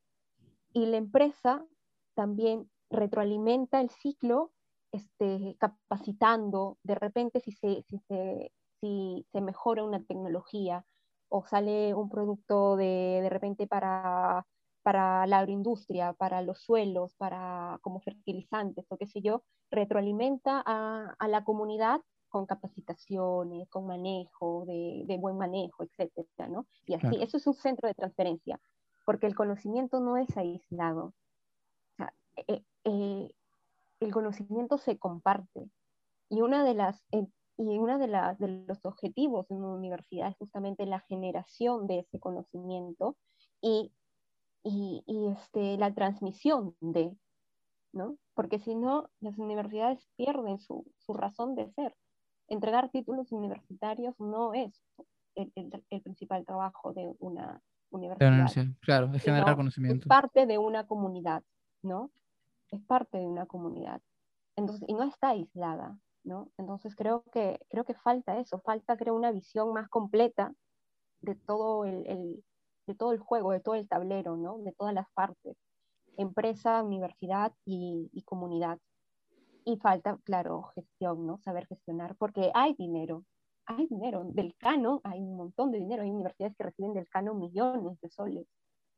[0.72, 1.66] Y la empresa
[2.14, 4.52] también retroalimenta el ciclo
[4.92, 10.84] este, capacitando, de repente si se, si se si se mejora una tecnología
[11.28, 14.46] o sale un producto de, de repente para,
[14.82, 21.14] para la agroindustria, para los suelos, para como fertilizantes o qué sé yo, retroalimenta a,
[21.18, 26.66] a la comunidad con capacitaciones, con manejo, de, de, buen manejo, etcétera, ¿no?
[26.86, 28.60] Y así, eso es un centro de transferencia,
[29.04, 31.06] porque el conocimiento no es aislado.
[31.06, 32.12] O sea,
[32.46, 33.30] eh, eh,
[34.00, 35.70] el conocimiento se comparte.
[36.30, 37.02] Y una de las,
[37.58, 42.20] y uno de, de los objetivos de una universidad es justamente la generación de ese
[42.20, 43.16] conocimiento
[43.60, 43.92] y,
[44.62, 45.02] y,
[45.32, 47.16] este, la transmisión de,
[47.92, 48.16] ¿no?
[48.34, 51.96] Porque si no, las universidades pierden su, su, razón de ser.
[52.48, 54.82] Entregar títulos universitarios no es
[55.34, 58.66] el, el, principal trabajo de una universidad.
[58.80, 60.04] Claro, es generar conocimiento.
[60.04, 61.42] Es parte de una comunidad,
[61.82, 62.10] ¿no?
[62.70, 64.00] Es parte de una comunidad.
[64.56, 65.98] Entonces, y no está aislada.
[66.58, 70.52] Entonces creo que, creo que falta eso, falta creo una visión más completa
[71.20, 72.44] de todo el,
[72.86, 74.58] de todo el juego, de todo el tablero, ¿no?
[74.58, 75.56] De todas las partes,
[76.16, 78.78] empresa, universidad y, comunidad.
[79.68, 81.36] Y falta, claro, gestión, ¿no?
[81.44, 83.26] Saber gestionar, porque hay dinero,
[83.66, 84.24] hay dinero.
[84.24, 86.04] Del cano hay un montón de dinero.
[86.04, 88.46] Hay universidades que reciben del cano millones de soles,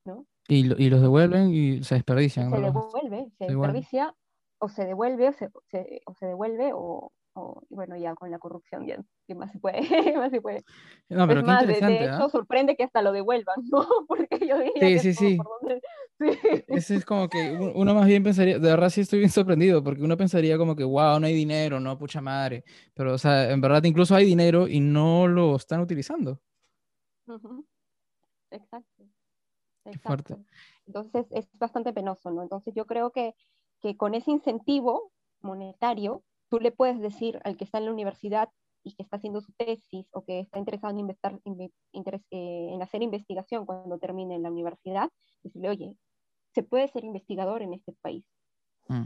[0.05, 0.27] ¿no?
[0.47, 2.53] Y, los devuelven y se desperdician.
[2.53, 4.15] Se devuelve, se, desperdicia
[4.61, 5.51] o se devuelve o se,
[6.07, 7.13] o se devuelve o,
[7.69, 8.97] y bueno, ya con la corrupción, ya,
[9.27, 9.81] ¿qué más se puede?
[10.17, 10.63] más se puede?
[11.09, 12.29] No, pero más, de, hecho, ¿ah?
[12.29, 13.85] sorprende que hasta lo devuelvan, ¿no?
[14.07, 15.39] Porque yo diría sí, que sí, sí.
[16.69, 20.03] Eso es como que uno más bien pensaría, de verdad sí estoy bien sorprendido, porque
[20.03, 22.65] uno pensaría como que, wow, no hay dinero, no, pucha madre.
[22.95, 26.41] Pero, o sea, en verdad incluso hay dinero y no lo están utilizando.
[28.51, 29.05] Exacto.
[29.85, 30.45] Exacto.
[30.87, 32.43] Entonces es bastante penoso, ¿no?
[32.43, 33.35] Entonces yo creo que,
[33.81, 38.51] que con ese incentivo monetario tú le puedes decir al que está en la universidad
[38.83, 41.71] y que está haciendo su tesis o que está interesado en, eh,
[42.31, 45.11] en hacer investigación cuando termine en la universidad,
[45.43, 45.97] decirle, oye,
[46.55, 48.25] se puede ser investigador en este país.
[48.89, 49.05] Mm.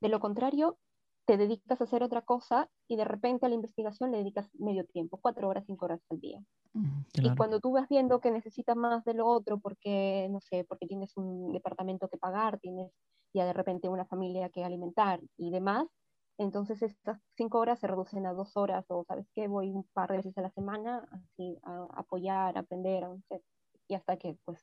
[0.00, 0.78] De lo contrario,
[1.26, 4.86] te dedicas a hacer otra cosa y de repente a la investigación le dedicas medio
[4.86, 6.40] tiempo, cuatro horas, cinco horas al día.
[6.72, 10.64] Mm, y cuando tú vas viendo que necesitas más de lo otro porque, no sé,
[10.68, 12.92] porque tienes un departamento que pagar, tienes
[13.34, 15.86] ya de repente una familia que alimentar y demás,
[16.38, 19.48] entonces estas cinco horas se reducen a dos horas o, ¿sabes qué?
[19.48, 23.16] Voy un par de veces a la semana así, a apoyar, a aprender, a,
[23.88, 24.62] y hasta que pues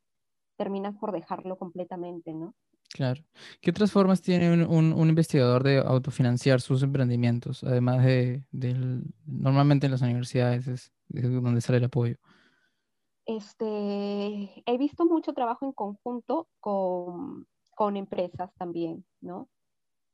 [0.63, 2.53] terminas por dejarlo completamente, ¿no?
[2.93, 3.23] Claro.
[3.59, 7.63] ¿Qué otras formas tiene un, un, investigador de autofinanciar sus emprendimientos?
[7.63, 8.43] Además de,
[9.25, 12.17] normalmente en las universidades es, donde sale el apoyo.
[13.25, 19.49] Este, he visto mucho trabajo en conjunto con, con empresas también, ¿no?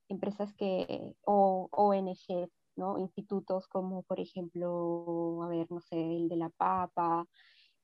[0.09, 2.97] empresas que, o ONGs, ¿no?
[2.99, 7.25] Institutos como, por ejemplo, a ver, no sé, el de la Papa,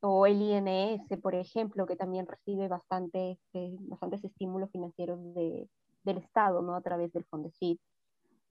[0.02, 5.70] o el INS, por ejemplo, que también recibe bastante, este, bastantes estímulos financieros de,
[6.04, 6.76] del Estado, ¿no?
[6.76, 7.80] A través del Fondesit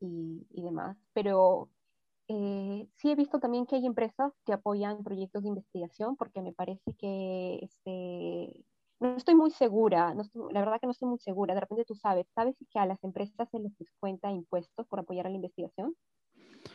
[0.00, 0.96] y, y demás.
[1.12, 1.70] Pero
[2.28, 6.52] eh, sí he visto también que hay empresas que apoyan proyectos de investigación, porque me
[6.52, 8.64] parece que este,
[9.00, 12.26] no estoy muy segura, la verdad que no estoy muy segura, de repente tú sabes,
[12.34, 15.94] ¿sabes que a las empresas se les descuenta impuestos por apoyar a la investigación?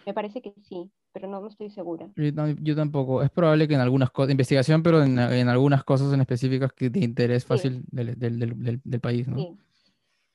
[0.05, 2.09] Me parece que sí, pero no, no estoy segura.
[2.15, 3.21] Yo, tampoco.
[3.21, 6.89] Es probable que en algunas cosas, investigación, pero en, en, algunas cosas en específicas que
[6.89, 9.37] de interés fácil del, del, del, del, país, ¿no?
[9.37, 9.57] Sí,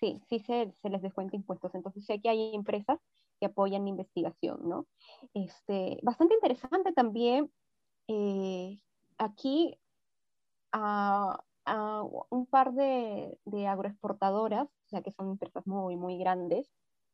[0.01, 1.75] sí, sí se, se, les descuenta impuestos.
[1.75, 2.99] Entonces sé que hay empresas
[3.41, 4.87] que apoyan la investigación, ¿no?
[5.35, 7.51] Este, bastante interesante también.
[8.09, 8.81] Eh,
[9.19, 9.79] aquí
[10.73, 16.71] a, a, un par de, de agroexportadoras, o sea que son empresas muy, muy grandes,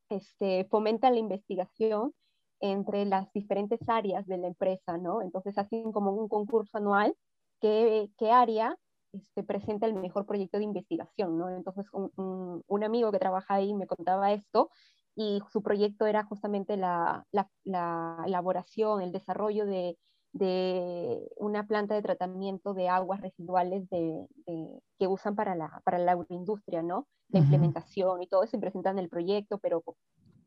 [0.09, 2.13] este, fomentan la investigación
[2.61, 5.23] entre las diferentes áreas de la empresa, ¿no?
[5.23, 7.15] Entonces hacen como un concurso anual,
[7.61, 8.77] ¿qué, qué área
[9.13, 11.49] este, presenta el mejor proyecto de investigación, ¿no?
[11.51, 14.71] Entonces un, un, amigo que trabaja ahí me contaba esto
[15.17, 19.99] y su proyecto era justamente la, la, la elaboración, el desarrollo de,
[20.33, 25.99] de, una planta de tratamiento de aguas residuales de, de, que usan para la, para
[25.99, 27.09] la agroindustria, ¿no?
[27.29, 29.83] La implementación y todo eso, y presentan el proyecto, pero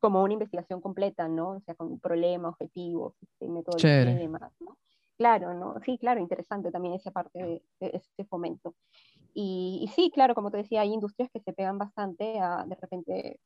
[0.03, 1.51] como una investigación completa, ¿no?
[1.51, 4.77] O sea, con problema, objetivos, este, metodología y demás, ¿no?
[5.17, 5.79] Claro, ¿no?
[5.85, 8.75] Sí, claro, interesante también esa parte de, este fomento.
[9.33, 13.39] Y, sí, claro, como te decía, hay industrias que se pegan bastante a, de repente,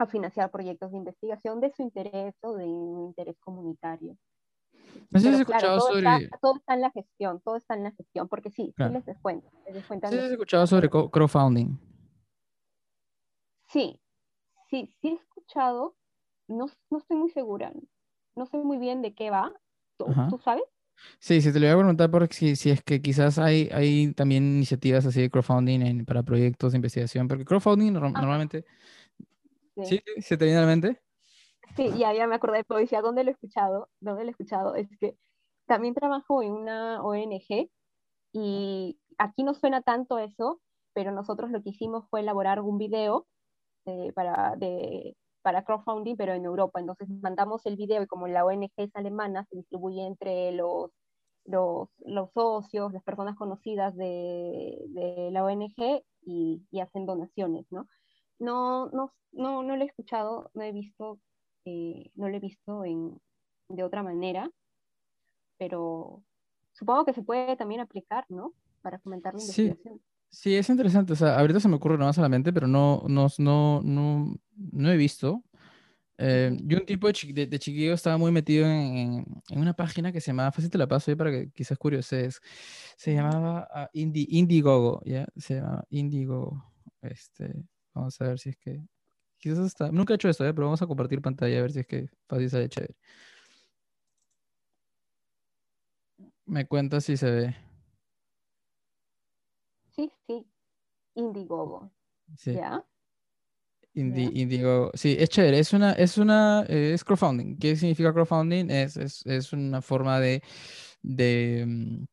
[0.00, 4.16] a financiar proyectos de investigación de su interés o de un interés comunitario.
[5.10, 6.00] No sé si has escuchado todo sobre...
[6.00, 9.06] Está, todo está en la gestión, todo está en la gestión, porque sí, sí les
[9.06, 9.48] descuento.
[9.72, 11.78] Les si has escuchado sobre crowdfunding.
[13.68, 14.00] Sí,
[14.68, 15.94] sí, sí escuchado,
[16.48, 17.72] no, no estoy muy segura,
[18.34, 19.52] no sé muy bien de qué va,
[19.96, 20.64] ¿tú, ¿tú sabes?
[21.18, 24.12] Sí, sí, te lo voy a preguntar porque si, si es que quizás hay, hay
[24.14, 28.00] también iniciativas así de crowdfunding en, para proyectos de investigación, porque crowdfunding ah.
[28.00, 28.64] normalmente...
[29.76, 29.84] Sí.
[29.84, 30.22] sí.
[30.22, 31.02] ¿Se te viene a la mente?
[31.76, 33.90] Sí, ya, ya me acordé, pero decía, ¿dónde lo he escuchado?
[34.00, 34.74] ¿Dónde lo he escuchado?
[34.74, 35.18] Es que
[35.66, 37.68] también trabajo en una ONG
[38.32, 40.62] y aquí no suena tanto eso,
[40.94, 43.26] pero nosotros lo que hicimos fue elaborar un video
[43.84, 45.14] eh, para, de,
[45.46, 46.80] para crowdfunding, pero en Europa.
[46.80, 50.90] Entonces mandamos el video y como la ONG es alemana, se distribuye entre los,
[51.44, 57.86] los, los socios, las personas conocidas de, de la ONG y, y, hacen donaciones, ¿no?
[58.40, 61.20] No, no, no, no lo he escuchado, no he visto,
[61.64, 63.16] eh, no lo he visto en,
[63.68, 64.50] de otra manera,
[65.58, 66.24] pero
[66.72, 68.52] supongo que se puede también aplicar, ¿no?
[68.82, 69.98] Para fomentar la investigación.
[69.98, 71.12] Sí, es interesante.
[71.12, 73.80] O sea, ahorita se me ocurre nada más a la mente, pero no, no, no,
[73.82, 75.42] no, no he visto.
[76.18, 80.28] Eh, yo un tipo de, chiquillo estaba muy metido en, en, una página que se
[80.28, 82.40] llamaba, fácil te la paso ahí para que quizás curioses,
[82.96, 85.26] se llamaba uh, Indie, Indiegogo, ¿ya?
[85.36, 86.64] Se llama Indiegogo.
[87.02, 87.52] Este,
[87.94, 88.82] vamos a ver si es que,
[89.38, 90.54] quizás está, nunca he hecho esto, ¿eh?
[90.54, 92.94] pero vamos a compartir pantalla a ver si es que fácil sale chévere.
[96.46, 97.65] Me cuenta si se ve.
[99.96, 100.46] Sí, sí.
[101.14, 101.92] Indiegogo.
[102.36, 102.52] Sí.
[102.54, 102.84] ¿Ya?
[103.94, 104.90] Indiegogo.
[104.94, 105.58] Sí, es chévere.
[105.58, 107.56] Es una, es una, es crowdfunding.
[107.58, 108.70] ¿Qué significa crowdfunding?
[108.70, 110.42] Es, es, es una forma de,
[111.02, 112.04] de mm,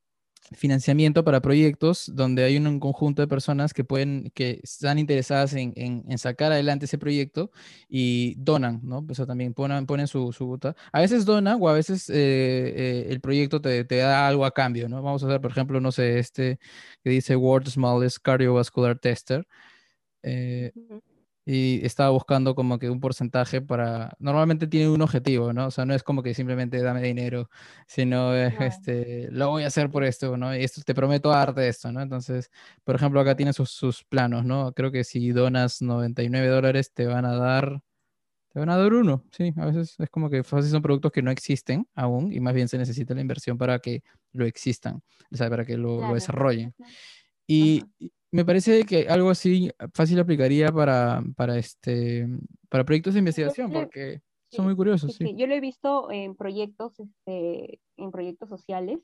[0.53, 5.73] financiamiento para proyectos donde hay un, conjunto de personas que pueden, que están interesadas en,
[5.75, 7.51] en, sacar adelante ese proyecto
[7.89, 9.05] y donan, ¿no?
[9.09, 10.59] Eso también ponen, ponen su, su
[10.91, 14.51] A veces donan o a veces eh, eh, el proyecto te, te, da algo a
[14.51, 15.01] cambio, ¿no?
[15.01, 16.59] Vamos a ver, por ejemplo, no sé, este
[17.03, 19.47] que dice World's Smallest Cardiovascular Tester.
[20.23, 20.71] Eh,
[21.45, 25.67] y estaba buscando como que un porcentaje para, normalmente tiene un objetivo, ¿no?
[25.67, 27.49] O sea, no es como que simplemente dame dinero,
[27.87, 28.33] sino
[28.79, 30.55] este, lo voy a hacer por esto, ¿no?
[30.55, 32.01] Y esto te prometo darte esto, ¿no?
[32.01, 32.49] Entonces,
[32.83, 34.71] por ejemplo, acá tiene sus, sus planos, ¿no?
[34.73, 37.81] Creo que si donas 99 dólares te van a dar,
[38.53, 41.21] te van a dar uno, sí, a veces es como que fácil son productos que
[41.21, 45.35] no existen aún y más bien se necesita la inversión para que lo existan, o
[45.35, 46.73] sea, para que lo, lo desarrollen.
[47.47, 47.83] Y,
[48.33, 52.27] me parece que algo así fácil aplicaría para, para, este,
[52.67, 55.13] para proyectos de investigación, porque son muy curiosos.
[55.13, 58.99] Sí, Yo lo he visto en proyectos, este, en proyectos sociales,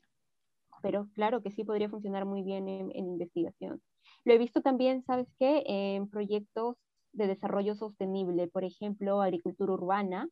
[0.82, 3.80] pero claro que sí podría funcionar muy bien en, investigación.
[4.24, 5.62] Lo he visto también, ¿sabes qué?
[5.64, 6.76] En proyectos
[7.12, 10.28] de desarrollo sostenible, por ejemplo, agricultura urbana.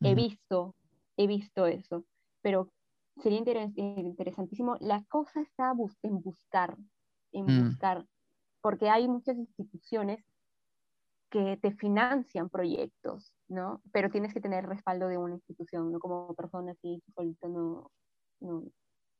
[0.00, 0.74] He visto,
[1.18, 2.06] he visto eso,
[2.40, 2.70] pero
[3.18, 4.76] sería interesantísimo.
[4.80, 6.78] La cosa está en buscar,
[7.36, 7.68] en mm.
[7.68, 8.06] buscar,
[8.60, 10.24] porque hay muchas instituciones
[11.30, 13.82] que te financian proyectos, ¿no?
[13.92, 17.90] Pero tienes que tener respaldo de una institución, no como persona así, solito no,
[18.40, 18.62] no,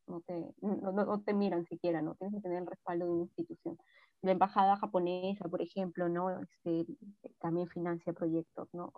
[0.07, 2.15] no, te, no, no, te miran siquiera, ¿no?
[2.15, 3.77] Tienes que tener el respaldo de una institución.
[4.23, 6.41] La embajada japonesa, por ejemplo, ¿no?
[6.41, 6.87] Este,
[7.41, 8.93] también financia proyectos, ¿no?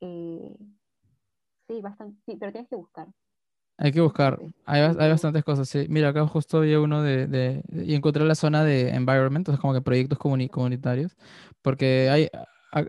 [0.00, 0.56] Eh,
[1.68, 3.08] sí, bastante, sí, pero tienes que buscar.
[3.78, 4.40] Hay que buscar.
[4.64, 5.86] Hay, hay, bastantes cosas, sí.
[5.88, 9.72] Mira, acá justo vi uno de, de, Y encontré la zona de environment, es como
[9.72, 11.16] que proyectos comunitarios,
[11.62, 12.28] porque hay...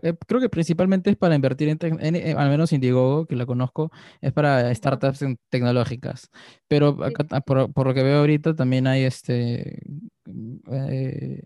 [0.02, 3.90] Eh, creo que principalmente es para invertir en, en, al menos Indiegogo, que la conozco,
[4.20, 6.28] es para startups tecnológicas.
[6.68, 9.80] Pero acá, por, por, lo que veo ahorita también hay este...
[10.26, 11.40] Eh,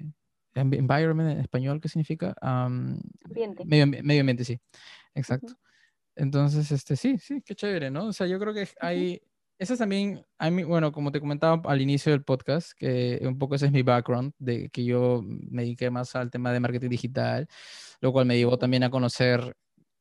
[0.54, 2.34] environment en español, ¿qué significa?
[2.40, 3.64] ambiente.
[3.64, 4.58] Medio, medio, ambiente, sí.
[5.14, 5.54] Exacto.
[6.16, 8.06] Entonces, este, sí, sí, qué chévere, ¿no?
[8.06, 9.20] O sea, yo creo que hay,
[9.58, 10.24] eso también,
[10.66, 14.32] bueno, como te comentaba al inicio del podcast, que un poco ese es mi background,
[14.38, 17.46] de que yo me dediqué más al tema de marketing digital,
[18.00, 19.56] lo cual me llevó también a conocer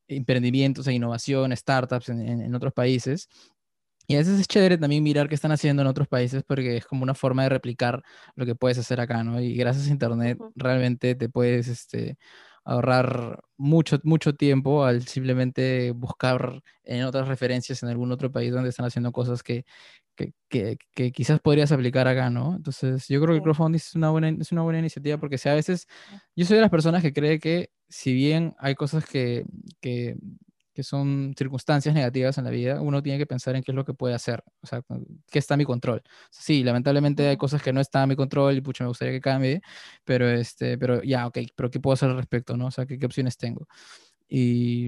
[0.08, 3.30] emprendimientos e innovación, startups en, en, otros países.
[4.08, 6.86] Y a veces es chévere también mirar qué están haciendo en otros países porque es
[6.86, 8.04] como una forma de replicar
[8.36, 9.40] lo que puedes hacer acá, ¿no?
[9.40, 12.18] Y gracias a Internet realmente te puedes, este,
[12.66, 18.70] ahorrar mucho, mucho tiempo al simplemente buscar en otras referencias en algún otro país donde
[18.70, 19.66] están haciendo cosas que,
[20.16, 22.56] que, que, quizás podrías aplicar acá, ¿no?
[22.56, 25.50] Entonces, yo creo que el crowdfunding es una buena, es una buena iniciativa porque si
[25.50, 25.88] a veces,
[26.36, 29.46] yo soy de las personas que cree que si bien hay cosas que,
[29.82, 30.16] que
[30.74, 33.86] que son circunstancias negativas en la vida, uno tiene que pensar en qué es lo
[33.86, 34.82] que puede hacer, o sea,
[35.32, 36.02] qué está a mi control.
[36.32, 39.22] Sí, lamentablemente hay cosas que no están a mi control y pucha, me gustaría que
[39.22, 39.62] cambie,
[40.04, 42.68] pero, este, pero ya, ok, pero ¿qué puedo hacer al respecto, no?
[42.68, 43.68] O sea, ¿qué, qué opciones tengo?
[44.36, 44.88] Y,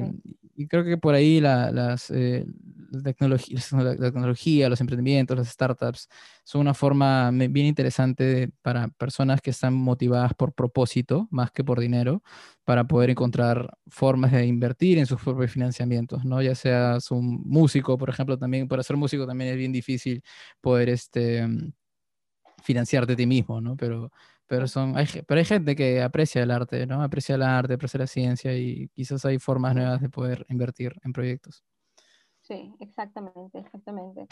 [0.70, 2.48] creo que por ahí la, las, eh,
[2.90, 6.10] la, tecnología, la, tecnología, los emprendimientos, las startups
[6.44, 11.80] son una forma bien interesante para personas que están motivadas por propósito más que por
[11.80, 12.24] dinero,
[12.64, 16.42] para poder encontrar formas de invertir en sus propios financiamientos, ¿no?
[16.42, 20.24] Ya seas un músico, por ejemplo, también para ser músico también es bien difícil
[20.60, 21.48] poder este,
[22.64, 23.78] financiarte a ti mismo, ¿no?
[23.78, 24.12] Pero
[24.48, 27.02] pero, son, hay, pero hay gente que aprecia el arte, ¿no?
[27.02, 31.14] Aprecia el arte, aprecia la ciencia y quizás hay formas nuevas de poder invertir en
[31.14, 31.64] proyectos.
[32.42, 34.28] Sí, exactamente, exactamente.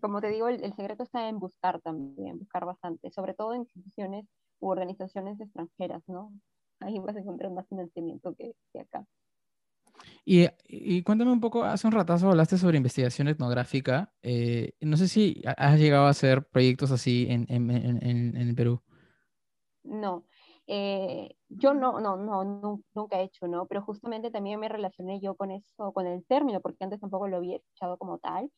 [0.00, 4.26] como te digo, el, secreto está en buscar también, buscar bastante, sobre todo en instituciones
[4.60, 6.32] u organizaciones extranjeras, ¿no?
[6.80, 9.06] Ahí vas a encontrar más financiamiento que, acá.
[10.24, 14.12] Y, y, cuéntame un poco, hace un ratazo hablaste sobre investigación etnográfica.
[14.22, 18.82] Eh, no sé si has llegado a hacer proyectos así en, en, en, en Perú.
[19.84, 20.24] No,
[20.66, 23.66] eh, yo no, no, no, nunca he hecho, ¿no?
[23.66, 27.38] Pero justamente también me relacioné yo con eso, con el término, porque antes tampoco lo
[27.38, 28.50] había escuchado como tal,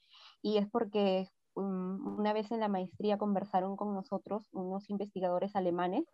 [0.43, 6.05] y es porque um, una vez en la maestría conversaron con nosotros unos investigadores alemanes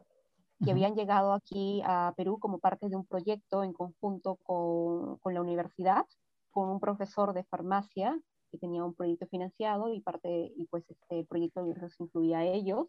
[0.65, 5.35] que habían llegado aquí a Perú como parte de un proyecto en conjunto con, con
[5.35, 6.07] la universidad,
[6.51, 8.19] con un profesor de farmacia
[8.51, 12.87] que tenía un proyecto financiado y parte, y pues este proyecto los incluía a ellos,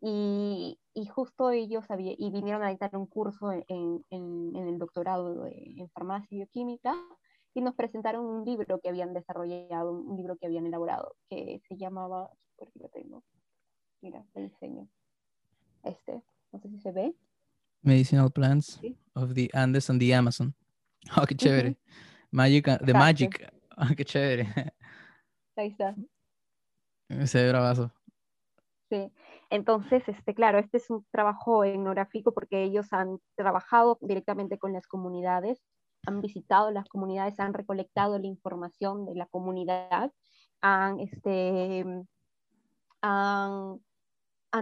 [0.00, 4.78] y, y, justo ellos había, y vinieron a dictar un curso en, en, en el
[4.78, 6.94] doctorado en farmacia y bioquímica
[7.54, 11.76] y nos presentaron un libro que habían desarrollado, un libro que habían elaborado, que se
[11.76, 13.24] llamaba, por aquí lo tengo,
[14.00, 14.88] mira, el diseño,
[15.82, 16.22] este,
[16.52, 17.14] no sé si se ve.
[17.82, 18.80] Medicinal Plants
[19.14, 20.54] of the Andes and the Amazon.
[21.16, 21.76] Oh, qué chévere.
[22.30, 23.52] Magic, The Magic.
[23.80, 24.48] Oh, qué chévere.
[25.54, 25.94] Ahí está.
[27.08, 27.92] Ese bravazo.
[28.90, 29.12] Sí,
[29.50, 34.86] entonces, este, claro, este es un trabajo etnográfico porque ellos han trabajado directamente con las
[34.86, 35.62] comunidades,
[36.06, 40.12] han visitado las comunidades, han recolectado la información de la comunidad,
[40.60, 41.84] han, este,
[43.00, 43.80] han,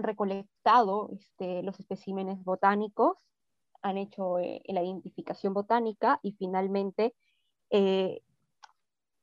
[0.02, 3.16] recolectado este, los especímenes botánicos,
[3.82, 7.14] han hecho eh, la identificación botánica y finalmente
[7.70, 8.22] eh,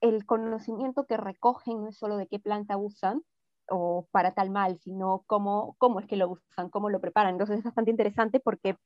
[0.02, 3.24] el conocimiento que recogen no es solo de qué planta usan,
[3.70, 7.34] o para tal mal, sino cómo, cómo es que lo usan, cómo lo preparan.
[7.34, 8.78] Entonces es bastante interesante porque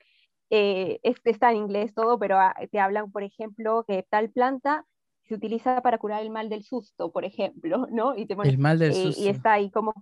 [0.49, 4.85] eh, este está en inglés todo, pero ah, te hablan, por ejemplo, que tal planta
[5.27, 8.15] se utiliza para curar el mal del susto, por ejemplo, ¿no?
[8.15, 9.21] Y el mal del susto.
[9.21, 9.93] Y está ahí como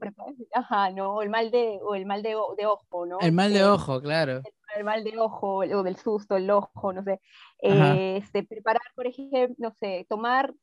[0.54, 1.16] ajá, ¿no?
[1.16, 3.20] O el mal de, o el mal de, de ojo, ¿no?
[3.20, 4.42] El mal de ojo, claro.
[4.76, 7.22] El, mal de ojo, o del susto, el ojo, no sé.
[7.60, 10.54] este, preparar, por ejemplo, no sé, tomar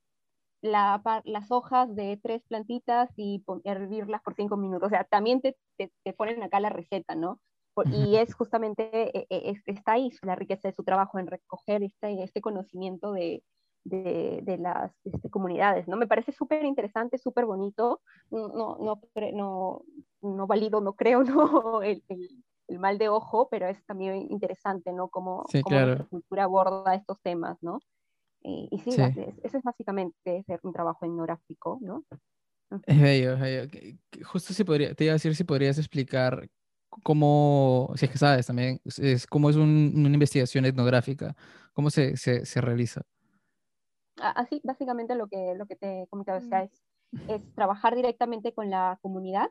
[0.62, 4.86] las hojas de tres plantitas y hervirlas por cinco minutos.
[4.86, 7.40] O sea, también te, te, ponen acá la receta, ¿no?
[7.86, 12.22] Y es justamente, e, e, está ahí la riqueza de su trabajo en recoger este,
[12.22, 13.42] este conocimiento de,
[13.84, 15.96] de, de las este, comunidades, ¿no?
[15.96, 18.00] Me parece súper interesante, súper bonito.
[18.30, 19.82] No, no, no,
[20.22, 21.82] no, valido, no creo, ¿no?
[21.82, 25.08] El, el, mal de ojo, pero es también interesante, ¿no?
[25.08, 27.80] Cómo, cómo la cultura aborda estos temas, ¿no?
[28.44, 32.04] Y, sí, eso es básicamente ser un trabajo etnográfico, ¿no?
[32.86, 33.98] Es bello, es bello.
[34.24, 36.48] Justo si podría, te iba a decir si podrías explicar
[37.02, 41.36] cómo, si es que sabes también, es, cómo es una investigación etnográfica,
[41.72, 43.02] cómo se, se, se, realiza.
[44.16, 46.64] Así, básicamente lo que, lo que te comentaba, o sea, mm.
[46.64, 46.82] es
[47.28, 49.50] es trabajar directamente con la comunidad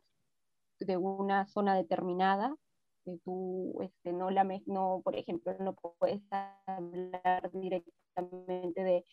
[0.80, 2.56] de una zona determinada
[3.04, 6.22] que tú este, no la no por ejemplo no puedes
[6.66, 9.06] hablar directamente de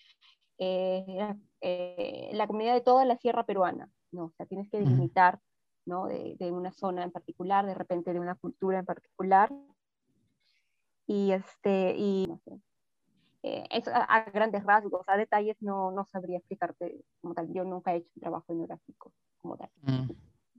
[0.59, 5.39] eh, eh, la comunidad de toda la sierra peruana no o sea tienes que delimitar
[5.87, 6.07] ¿no?
[6.07, 9.53] de, de, una zona en particular de repente de una cultura en particular
[11.07, 12.61] y este y no sé,
[13.43, 17.53] eh, a, grandes rasgos, a detalles no, no sabría explicarte como tal.
[17.53, 19.71] Yo nunca he hecho un trabajo etnográfico como tal.
[19.83, 20.11] Mm,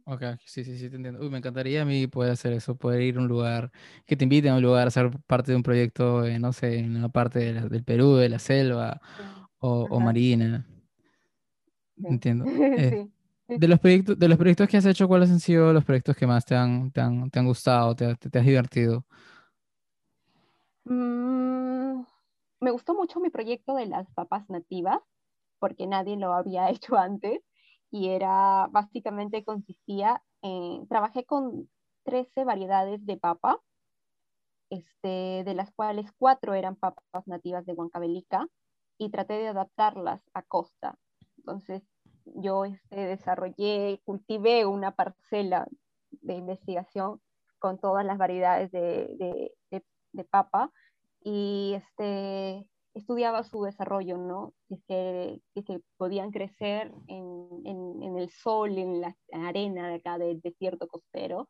[0.05, 1.21] ok, sí, sí, sí, te entiendo.
[1.21, 3.71] Uy, me encantaría a mí poder hacer eso, poder ir a un lugar,
[4.05, 6.79] que te inviten a un lugar a ser parte de un proyecto, eh, no sé,
[6.79, 9.01] en una parte del Perú, de la selva
[9.59, 10.65] o, o marina.
[12.03, 12.45] Entiendo.
[13.51, 16.15] Eh, de los proyectos, de los proyectos que has hecho, ¿cuáles han sido los proyectos
[16.15, 19.05] que más te han, te han, te han gustado, te, te, has divertido?
[20.85, 22.03] Mm,
[22.59, 24.99] me gustó mucho mi proyecto de las papas nativas,
[25.57, 27.39] porque nadie lo había hecho antes,
[27.91, 31.69] y era básicamente consistía en, trabajé con
[32.03, 33.59] 13 variedades de papa,
[34.69, 38.47] este, de las cuales cuatro eran papas nativas de Huancavelica,
[38.99, 40.99] y traté de adaptarlas a costa.
[41.37, 41.81] Entonces,
[42.25, 45.67] yo este, desarrollé, cultivé una parcela
[46.11, 47.21] de investigación
[47.59, 50.71] con todas las variedades de, de, de, de papa
[51.23, 54.53] y este, estudiaba su desarrollo, ¿no?
[54.87, 60.87] Que se, podían crecer en, en, el sol, en la arena de acá del desierto
[60.87, 61.47] costero,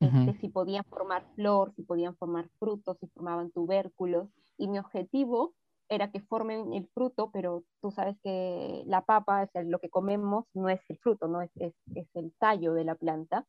[0.00, 4.28] este, si podían formar flor, si podían formar frutos, si formaban tubérculos.
[4.56, 5.54] Y mi objetivo
[5.88, 9.90] era que formen el fruto, pero tú sabes que la papa, o sea, lo que
[9.90, 11.42] comemos no es el fruto, ¿no?
[11.42, 13.46] Es, es, es el tallo de la planta.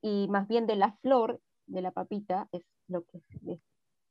[0.00, 3.60] Y más bien de la flor de la papita es lo que es,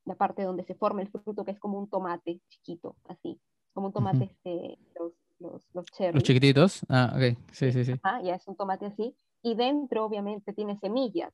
[0.07, 3.39] la parte donde se forma el fruto, que es como un tomate chiquito, así,
[3.73, 6.15] como un tomate, este, los, los, los cherries.
[6.15, 7.93] Los chiquititos, ah, ok, sí, sí, sí.
[8.03, 11.33] Ah, ya es un tomate así, y dentro obviamente tiene semillas,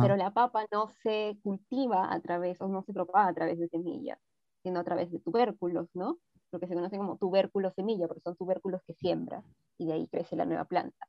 [0.00, 3.68] pero la papa no se cultiva a través, o no se propaga a través de
[3.68, 4.18] semillas,
[4.64, 6.18] sino a través de tubérculos, ¿no?
[6.50, 9.44] Lo que se conoce como tubérculo semilla, porque son tubérculos que siembra
[9.78, 11.06] y de ahí crece la nueva planta.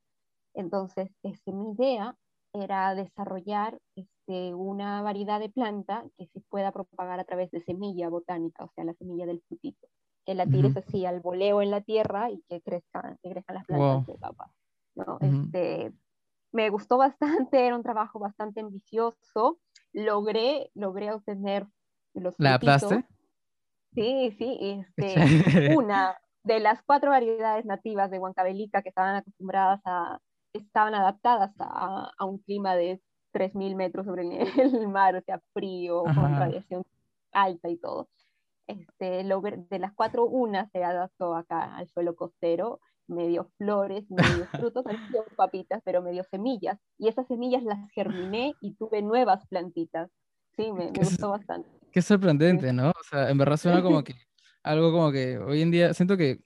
[0.53, 2.15] Entonces, este, mi idea
[2.53, 3.79] era desarrollar
[4.29, 8.71] este, una variedad de planta que se pueda propagar a través de semilla botánica, o
[8.75, 9.87] sea, la semilla del frutito.
[10.25, 13.65] Que la tires así al voleo en la tierra y que crezcan, que crezcan las
[13.65, 14.51] plantas de papa.
[14.95, 15.17] ¿no?
[15.21, 15.91] este,
[16.51, 19.59] me gustó bastante, era un trabajo bastante ambicioso.
[19.93, 21.65] Logré, logré obtener
[22.13, 23.05] los ¿La aplaste?
[23.93, 30.19] Sí, sí, este, una de las cuatro variedades nativas de Huancavelica que estaban acostumbradas a,
[30.53, 33.01] estaban adaptadas a, a un clima de
[33.33, 34.23] 3.000 metros sobre
[34.61, 36.83] el, mar, o sea, frío, con radiación
[37.31, 38.07] alta y todo.
[38.67, 44.85] Este, de las cuatro, una se adaptó acá al suelo costero, medio flores, medio frutos,
[44.85, 46.77] medio papitas, pero medio semillas.
[46.97, 50.11] Y esas semillas las germiné y tuve nuevas plantitas.
[50.55, 51.69] Sí, me, me gustó bastante.
[51.91, 52.89] Qué sorprendente, ¿no?
[52.89, 54.13] O sea, en verdad suena como que
[54.61, 56.41] algo como que hoy en día siento que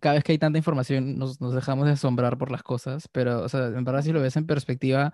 [0.00, 3.42] cada vez que hay tanta información nos, nos dejamos de asombrar por las cosas, pero,
[3.42, 5.12] o sea, en verdad si lo ves en perspectiva,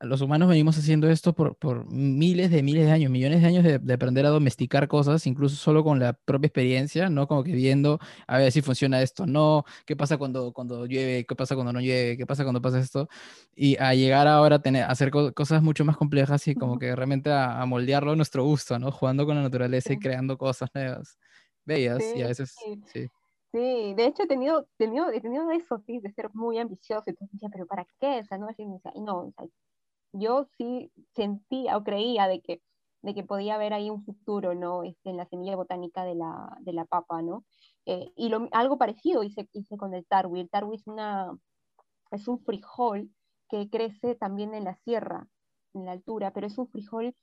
[0.00, 3.64] los humanos venimos haciendo esto por, por, miles de miles de años, millones de años
[3.64, 7.26] de, aprender a domesticar cosas, incluso solo con la propia experiencia, ¿no?
[7.26, 11.34] Como que viendo a ver si funciona esto, no, qué pasa cuando, cuando llueve, qué
[11.34, 13.08] pasa cuando no llueve, qué pasa cuando pasa esto,
[13.56, 16.94] y a llegar ahora a, tener, a hacer cosas mucho más complejas y como que
[16.94, 18.92] realmente a, moldearlo a nuestro gusto, ¿no?
[18.92, 21.18] Jugando con la naturaleza y creando cosas nuevas,
[21.64, 22.54] bellas, y a veces,
[22.92, 23.08] sí.
[23.50, 27.32] Sí, de hecho he tenido, tenido, he tenido eso, sí, de ser muy ambicioso, entonces
[27.32, 28.20] decía, pero ¿para qué?
[28.20, 28.46] O sea, no,
[28.96, 29.46] no, o sea,
[30.12, 32.62] yo sí sentía o creía de que,
[33.02, 34.82] de que podía haber ahí un futuro, ¿no?
[34.82, 37.44] Este, en la semilla botánica de la, de la papa, ¿no?
[37.86, 40.40] Eh, y lo, algo parecido hice, hice con el tarwi.
[40.40, 41.36] El tarwi es, una,
[42.10, 43.10] es un frijol
[43.48, 45.26] que crece también en la sierra,
[45.74, 47.14] en la altura, pero es un frijol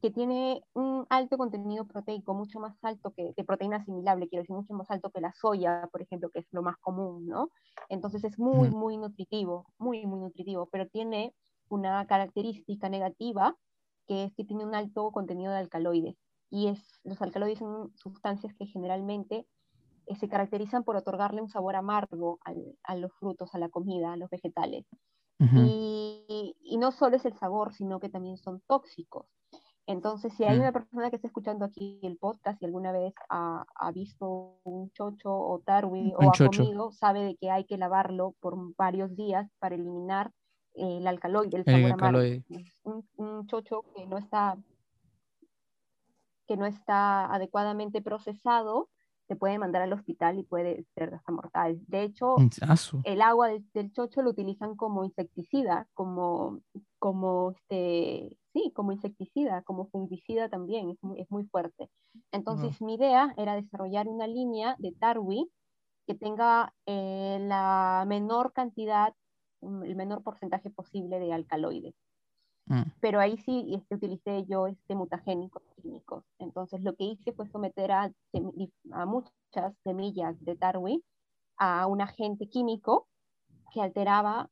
[0.00, 4.54] que tiene un alto contenido proteico, mucho más alto que de proteína asimilable, quiero decir,
[4.54, 7.48] mucho más alto que la soya, por ejemplo, que es lo más común, ¿no?
[7.88, 11.34] Entonces es muy, muy nutritivo, muy, muy nutritivo, pero tiene
[11.74, 13.56] una característica negativa
[14.06, 16.16] que es que tiene un alto contenido de alcaloides.
[16.50, 19.46] Y es, los alcaloides son sustancias que generalmente
[20.06, 22.38] eh, se caracterizan por otorgarle un sabor amargo
[22.82, 24.86] a los frutos, a la comida, a los vegetales.
[25.40, 29.26] y, y, no solo es el sabor, sino que también son tóxicos.
[29.86, 30.60] Entonces, si hay mm.
[30.60, 34.90] una persona que está escuchando aquí el podcast y alguna vez ha, ha visto un
[34.92, 39.50] chocho o tarwi o ha comido, sabe de que hay que lavarlo por varios días
[39.58, 40.30] para eliminar
[40.74, 42.44] el alcaloide, el sabor alcaloide.
[42.82, 44.56] Un, un, chocho que no está
[46.46, 48.90] que no está adecuadamente procesado
[49.26, 51.80] te puede mandar al hospital y puede ser hasta mortal.
[51.86, 52.36] De hecho,
[53.04, 56.60] el agua del, chocho lo utilizan como insecticida, como,
[56.98, 61.88] como, este, sí, como insecticida, como fungicida también, es muy, es muy fuerte.
[62.32, 65.50] Entonces, mi idea era desarrollar una línea de Tarwi
[66.06, 69.14] que tenga eh, la menor cantidad,
[69.84, 71.94] el menor porcentaje posible de alcaloides.
[72.66, 72.82] Mm.
[73.00, 76.24] Pero ahí sí este, utilicé yo este mutagénicos químicos.
[76.38, 78.12] Entonces lo que hice fue someter a,
[78.92, 81.02] a muchas semillas de Darwin
[81.56, 83.08] a un agente químico
[83.72, 84.50] que alteraba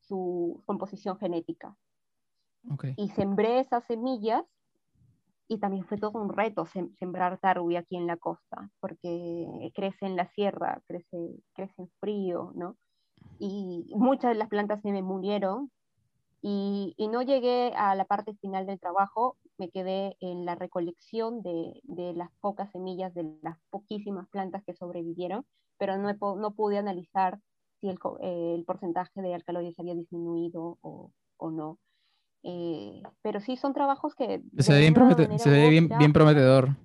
[0.00, 1.76] su composición genética.
[2.96, 4.44] Y sembré esas semillas
[5.46, 6.66] y también fue todo un reto
[6.98, 12.52] sembrar tarwi aquí en la costa, porque crece en la sierra, crece, crece en frío,
[12.54, 12.76] ¿no?
[13.38, 15.70] Y muchas de las plantas se me murieron
[16.40, 21.80] y, no llegué a la parte final del trabajo, me quedé en la recolección de,
[21.84, 25.44] de las pocas semillas de las poquísimas plantas que sobrevivieron,
[25.78, 27.38] pero no, no pude analizar
[27.80, 31.78] si el, eh, el, porcentaje de alcaloides había disminuido o, o no.
[32.44, 34.42] Eh, pero sí son trabajos que...
[34.58, 36.76] Se ve, bien, se ve bien, bien, prometedor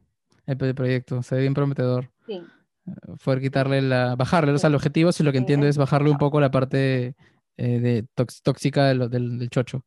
[0.45, 2.11] el, proyecto, se ve bien prometedor.
[2.25, 2.41] Sí.
[2.87, 4.15] Eh, fue quitarle la...
[4.15, 7.15] bajarle, o sea, el objetivo, si lo que entiendo es bajarle un poco la parte
[7.57, 8.07] eh, de
[8.43, 9.83] tóxica del, del, chocho.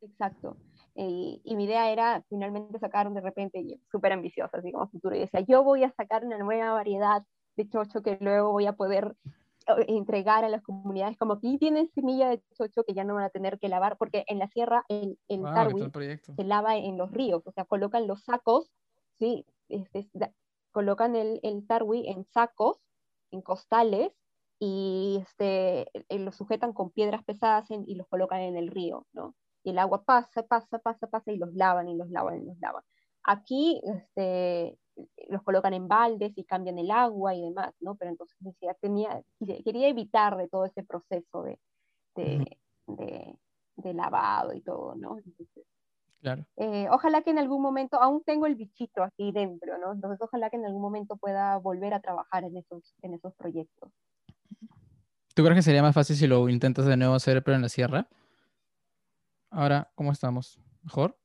[0.00, 0.56] Exacto.
[0.94, 5.40] y mi idea era finalmente sacar de repente, súper ambiciosa, así como futuro, y decía,
[5.40, 7.22] yo voy a sacar una nueva variedad
[7.56, 9.16] de chocho que luego voy a poder
[9.68, 13.24] eh, entregar a las comunidades, como aquí tienen semilla de chocho que ya no van
[13.24, 15.42] a tener que lavar, porque en la sierra, el, el
[16.36, 18.70] se lava en los ríos, o sea, colocan los sacos,
[19.18, 19.44] ¿sí?
[20.78, 22.78] Colocan el, el tarwi en sacos,
[23.32, 24.12] en costales,
[24.60, 29.34] y este, los sujetan con piedras pesadas y los colocan en el río, ¿no?
[29.64, 32.56] Y el agua pasa, pasa, pasa, pasa y los lavan y los lavan y los
[32.60, 32.84] lavan.
[33.24, 34.78] Aquí este,
[35.28, 37.96] los colocan en baldes y cambian el agua y demás, ¿no?
[37.96, 39.20] Pero entonces decía, tenía,
[39.64, 41.58] quería evitar de todo ese proceso de,
[42.14, 43.36] de,
[43.74, 45.16] de, lavado y todo, ¿no?
[46.20, 46.46] Claro.
[46.56, 49.92] Eh, ojalá que en algún momento, aún tengo el bichito aquí dentro, ¿no?
[49.92, 53.90] Entonces ojalá que en algún momento pueda volver a trabajar en esos, en esos proyectos.
[55.34, 57.68] ¿Tú crees que sería más fácil si lo intentas de nuevo hacer, pero en la
[57.68, 58.08] sierra?
[59.50, 60.60] Ahora, ¿cómo estamos?
[60.82, 61.16] ¿Mejor?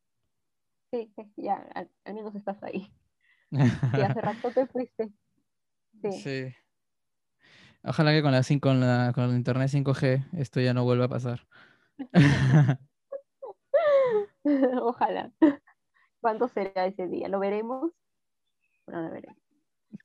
[0.92, 2.94] Sí, ya, al, menos estás ahí.
[3.50, 5.12] Y hace rato te fuiste.
[6.12, 6.54] Sí.
[7.84, 11.10] Ojalá que con la, con, la, con el internet 5G esto ya no vuelva a
[11.10, 11.48] pasar.
[14.82, 15.32] Ojalá.
[16.22, 17.28] ¿Cuándo será ese día?
[17.28, 17.92] ¿Lo veremos?
[18.86, 19.38] Bueno, lo veremos.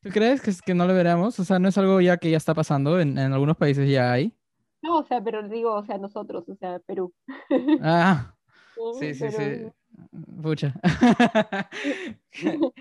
[0.03, 1.39] ¿Tú crees que, que no lo veremos?
[1.41, 3.01] O sea, ¿no es algo ya que ya está pasando?
[3.01, 4.37] En, en algunos países ya hay.
[4.83, 7.13] No, o sea, pero digo, o sea, nosotros, o sea, Perú.
[7.83, 8.35] Ah,
[9.01, 9.73] sí, sí, sí.
[10.43, 10.75] Pucha.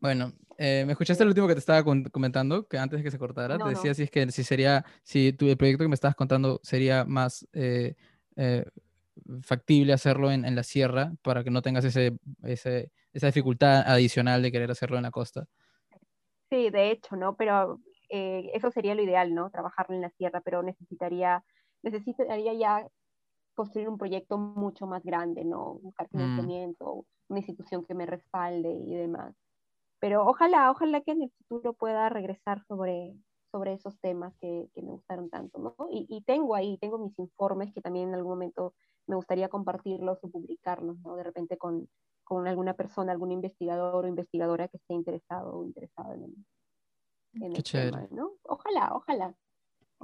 [0.00, 2.68] Bueno, eh, ¿me escuchaste el último que te estaba comentando?
[2.68, 5.48] Que antes de que se cortara, te decía si es que si sería, si tu,
[5.48, 7.96] el proyecto que me estabas contando sería más eh,
[8.36, 8.64] eh,
[9.42, 14.42] factible hacerlo en, en, la sierra para que no tengas ese, ese, esa dificultad adicional
[14.42, 15.46] de querer hacerlo en la costa.
[16.50, 17.36] Sí, de hecho, ¿no?
[17.36, 19.50] Pero eh, eso sería lo ideal, ¿no?
[19.50, 21.44] Trabajarlo en la sierra, pero necesitaría,
[21.82, 22.86] necesitaría ya
[23.54, 25.78] construir un proyecto mucho más grande, ¿no?
[25.82, 26.10] Buscar mm.
[26.10, 29.34] financiamiento, una institución que me respalde y demás.
[29.98, 33.14] Pero ojalá, ojalá que en el futuro pueda regresar sobre,
[33.50, 35.76] sobre esos temas que, que me gustaron tanto, ¿no?
[35.90, 38.74] Y, y, tengo ahí, tengo mis informes que también en algún momento
[39.06, 41.16] me gustaría compartirlos o publicarlos, ¿no?
[41.16, 41.88] De repente con,
[42.24, 46.22] con alguna persona, algún investigador o investigadora que esté interesado o interesado en
[47.42, 48.32] el, tema, ¿no?
[48.42, 49.34] Ojalá, ojalá.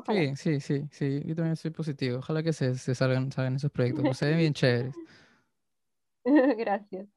[0.06, 2.18] Sí, sí, sí, sí, yo también soy positivo.
[2.18, 4.94] Ojalá que se, se salgan, salgan esos proyectos, se ven bien chéveres.
[6.24, 7.08] Gracias.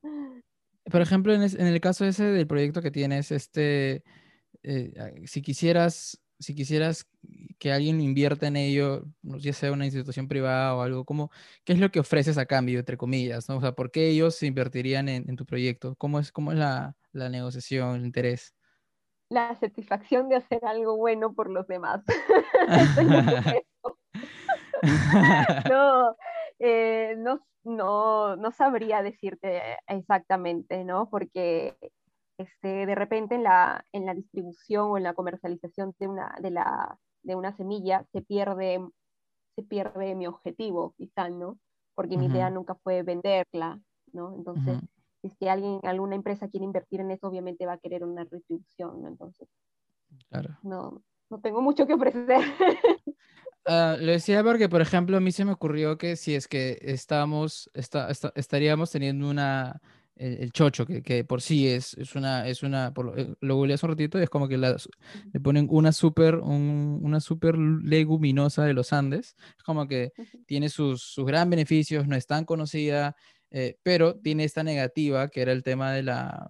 [0.92, 4.04] Por ejemplo, en, en, el caso ese del proyecto que tienes, este,
[4.66, 7.08] eh, si quisieras si quisieras
[7.60, 11.32] que alguien invierta en ello, ya sea una institución privada o algo, ¿cómo,
[11.64, 13.48] ¿qué es lo que ofreces a cambio, entre comillas?
[13.50, 13.58] ¿no?
[13.58, 15.96] O sea, ¿por qué ellos invertirían en, tu proyecto?
[15.98, 18.54] ¿Cómo es, cómo es la, la, negociación, el interés?
[19.30, 22.04] La satisfacción de hacer algo bueno por los demás.
[25.70, 26.16] no,
[26.60, 31.10] eh, no, no, no sabría decirte exactamente, ¿no?
[31.10, 31.76] Porque
[32.38, 36.52] este, de repente en la, en la distribución o en la comercialización de una, de
[36.52, 38.80] la, de una semilla se pierde,
[39.56, 41.58] se pierde mi objetivo, quizá, ¿no?
[41.96, 43.80] Porque mi idea nunca fue venderla,
[44.12, 44.36] ¿no?
[44.36, 44.80] Entonces,
[45.22, 48.26] si es que alguien, alguna empresa quiere invertir en eso, obviamente va a querer una
[48.26, 49.08] retribución, ¿no?
[49.08, 49.48] Entonces,
[50.62, 52.42] no, no tengo mucho que ofrecer.
[53.66, 56.78] Uh, lo decía porque, por ejemplo, a mí se me ocurrió que si es que
[56.82, 59.82] estamos, estaríamos teniendo una,
[60.18, 63.86] el, chocho, que, que, por sí es, es una, es una por lo, lo hace
[63.86, 69.36] un ratito, es como que le ponen una super, una super leguminosa de los Andes,
[69.58, 70.14] es como que
[70.46, 73.16] tiene sus, sus gran beneficios, no es tan conocida,
[73.52, 76.48] eh, pero tiene esta negativa que era el tema de la...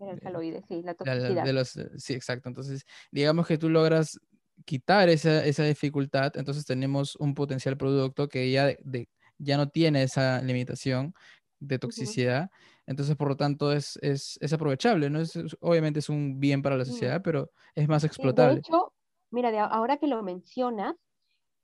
[0.00, 1.44] El alcaloide, sí, la toxicidad.
[1.44, 2.48] De los, sí, exacto.
[2.48, 4.18] Entonces, digamos que tú logras
[4.64, 9.08] quitar esa, esa, dificultad, entonces tenemos un potencial producto que ya, de,
[9.38, 11.14] ya no tiene esa limitación
[11.60, 12.50] de toxicidad.
[12.88, 15.20] Entonces, por lo tanto, es, es, es aprovechable, ¿no?
[15.20, 18.54] Es, obviamente es un bien para la sociedad, pero es más explotable.
[18.54, 18.94] de hecho,
[19.30, 20.96] mira, ahora que lo mencionas,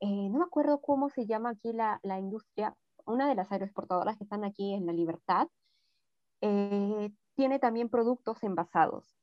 [0.01, 2.77] eh, no me acuerdo cómo se llama aquí la, la, industria,
[3.07, 5.49] una de las aeroexportadoras que están aquí en La Libertad,
[6.43, 9.17] eh, tiene también productos envasados.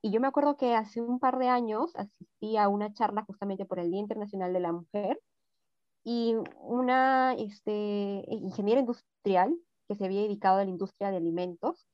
[0.00, 3.66] Y yo me acuerdo que hace un par de años asistí a una charla justamente
[3.66, 5.20] por el Día Internacional de la Mujer
[6.04, 9.54] y una este, ingeniera industrial
[9.94, 11.86] que se había dedicado a la industria de alimentos,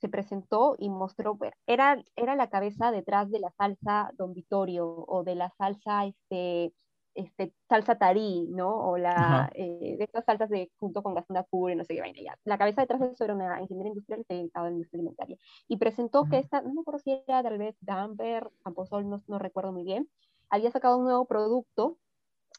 [0.00, 5.22] se presentó y mostró, era, era la cabeza detrás de la salsa Don Vittorio o
[5.24, 6.74] de la salsa, este,
[7.14, 8.90] este, salsa tarí, ¿no?
[8.90, 12.20] O la, eh, de estas salsas de, junto con Gastón Pure, no sé qué vaina
[12.20, 12.36] ya.
[12.44, 14.98] La cabeza detrás de eso era una ingeniera industrial que se dedicaba a la industria
[14.98, 15.38] alimentaria.
[15.68, 19.38] Y presentó que esta, no me acuerdo si era tal vez Gamber, Camposol, no, no
[19.38, 20.08] recuerdo muy bien,
[20.50, 21.98] había sacado un nuevo producto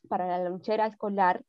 [0.08, 1.44] para la lonchera escolar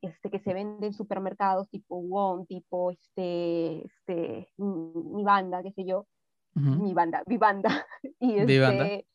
[0.00, 5.84] este, que se vende en supermercados tipo Won, tipo este, este, mi banda, qué sé
[5.84, 6.06] yo,
[6.54, 7.86] mi banda, mi banda,
[8.20, 9.06] y, este,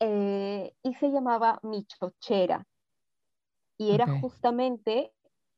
[0.00, 2.64] eh, y se llamaba Mi Chochera,
[3.76, 5.12] y era justamente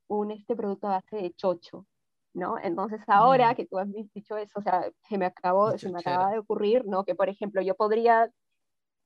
[0.09, 1.87] un este producto a base de chocho,
[2.35, 2.59] ¿no?
[2.59, 6.31] Entonces ahora que tú has dicho eso, o sea, se me acabó, se me acaba
[6.31, 7.05] de ocurrir, ¿no?
[7.05, 8.31] Que por ejemplo yo podría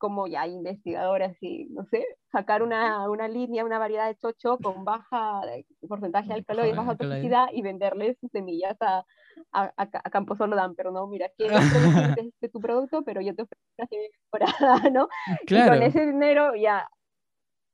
[0.05, 4.85] como ya investigadoras y, no sé, sacar una, una, línea, una variedad de chocho con
[4.85, 5.40] baja
[5.89, 9.02] porcentaje de alcaloide, y baja toxicidad y venderles sus semillas a,
[9.51, 13.89] a, a, a pero no, mira, quiero este tu producto, pero yo te ofrezco una
[13.89, 15.09] semilla mejorada, ¿no?
[15.47, 15.76] Claro.
[15.76, 16.86] Y con ese dinero ya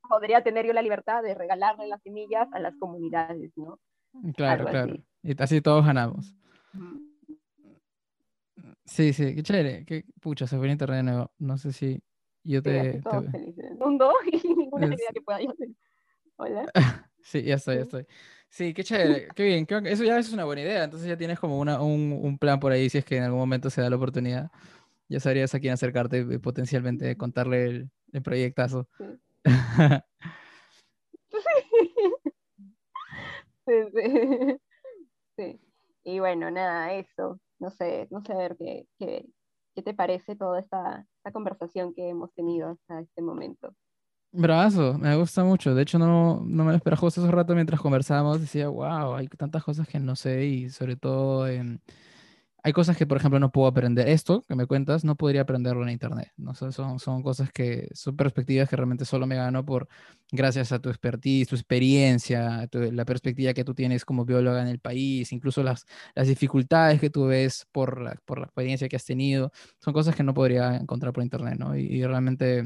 [0.07, 3.77] podría tener yo la libertad de regalarle las semillas a las comunidades, ¿no?
[4.37, 4.95] Claro, claro.
[5.21, 6.33] Y así todos ganamos.
[8.85, 9.83] Sí, sí, qué chévere.
[9.85, 11.31] Qué pucha, se fue en internet de nuevo.
[11.39, 12.01] No sé si
[12.43, 13.01] yo te.
[13.01, 15.01] Todos felices el mundo y ninguna es...
[15.13, 15.53] que pueda yo
[16.37, 16.65] Hola.
[17.21, 18.07] sí, ya estoy, ya estoy.
[18.49, 19.65] Sí, qué chévere, qué bien.
[19.85, 20.83] eso ya es una buena idea.
[20.83, 23.39] Entonces ya tienes como una, un, un, plan por ahí si es que en algún
[23.39, 24.51] momento se da la oportunidad.
[25.07, 28.87] Ya sabrías a quién acercarte y potencialmente contarle el, el proyectazo.
[28.97, 29.05] Sí.
[33.67, 34.57] sí, sí.
[35.37, 35.59] sí.
[36.03, 37.39] Y bueno, nada, eso.
[37.59, 39.25] No sé, no sé a ver qué, qué,
[39.81, 43.73] qué te parece toda esta, esta conversación que hemos tenido hasta este momento.
[44.31, 45.75] Bravazo, me gusta mucho.
[45.75, 48.39] De hecho, no, no me lo esperaba justo hace rato mientras conversábamos.
[48.39, 51.81] Decía, wow, hay tantas cosas que no sé y sobre todo en
[52.63, 54.07] hay cosas que, por ejemplo, no puedo aprender.
[54.07, 56.31] Esto que me cuentas, no podría aprenderlo en Internet.
[56.37, 56.53] ¿no?
[56.53, 59.87] Son, son cosas que, son perspectivas que realmente solo me gano por,
[60.31, 64.79] gracias a tu expertise, tu experiencia, la perspectiva que tú tienes como bióloga en el
[64.79, 69.05] país, incluso las, las dificultades que tú ves por la, por la experiencia que has
[69.05, 69.51] tenido.
[69.79, 71.75] Son cosas que no podría encontrar por Internet, ¿no?
[71.75, 72.65] Y, realmente...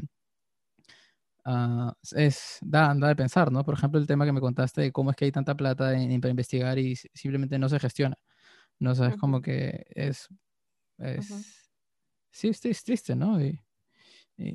[1.48, 3.64] Uh, es, da, da, de pensar, ¿no?
[3.64, 6.20] Por ejemplo, el tema que me contaste de cómo es que hay tanta plata en,
[6.20, 8.18] para investigar y simplemente no se gestiona.
[8.78, 10.28] No sabes, como que es,
[10.98, 11.72] es
[12.30, 13.38] sí, es, triste, ¿no?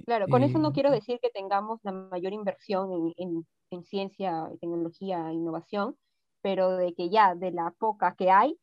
[0.06, 5.31] claro, con eso no quiero decir que tengamos la mayor inversión en, en, ciencia, tecnología,
[5.31, 5.98] innovación,
[6.41, 8.60] pero de que ya de la poca que hay,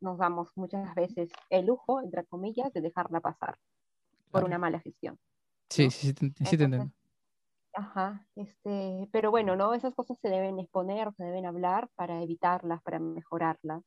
[0.00, 3.58] nos damos muchas veces el lujo, entre comillas, de dejarla pasar
[4.30, 5.18] por una mala gestión.
[5.68, 6.90] Sí, sí, sí, sí, te entiendo.
[7.74, 9.74] Ajá, este, pero bueno, ¿no?
[9.74, 13.82] Esas cosas se deben exponer, se deben hablar para evitarlas, para mejorarlas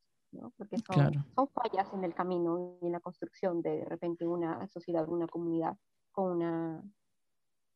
[0.57, 4.68] porque son, son fallas en el camino y en la construcción de, de repente una
[4.68, 5.77] sociedad, una comunidad
[6.11, 6.84] con una,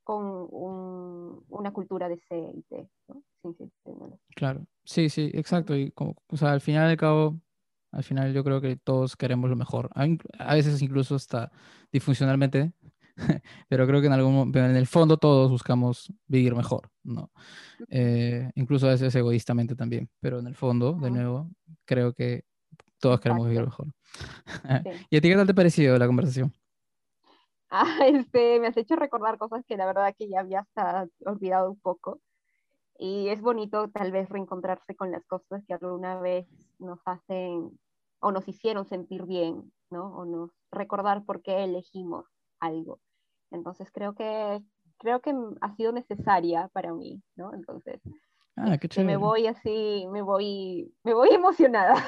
[0.03, 2.89] con una cultura de C y T.
[4.35, 5.75] claro, sí, sí, exacto.
[5.75, 7.39] Y como, o sea, al final de cabo,
[7.91, 9.89] al final yo creo que todos queremos lo mejor.
[10.39, 11.51] A veces incluso hasta
[11.91, 12.73] disfuncionalmente,
[13.67, 17.31] pero creo que en algún en el fondo todos buscamos vivir mejor, ¿no?
[17.89, 21.49] Eh, incluso a veces egoístamente también, pero en el fondo, de nuevo,
[21.85, 22.43] creo que
[22.99, 23.87] todos queremos vivir mejor.
[25.09, 26.53] ¿Y a ti qué tal te ha parecido la conversación?
[27.69, 31.71] Ah, este, me has hecho recordar cosas que la verdad que ya había hasta olvidado
[31.71, 32.21] un poco.
[32.99, 36.47] Y es bonito tal vez reencontrarse con las cosas que alguna vez
[36.79, 37.77] nos hacen
[38.19, 40.17] o nos hicieron sentir bien, ¿no?
[40.17, 42.25] O nos recordar por qué elegimos
[42.59, 42.99] algo.
[43.51, 44.61] Entonces creo que
[44.97, 47.53] creo que ha sido necesaria para mí, ¿no?
[47.53, 48.01] Entonces,
[48.55, 52.03] ah, qué este, me voy así, me voy, me voy emocionada.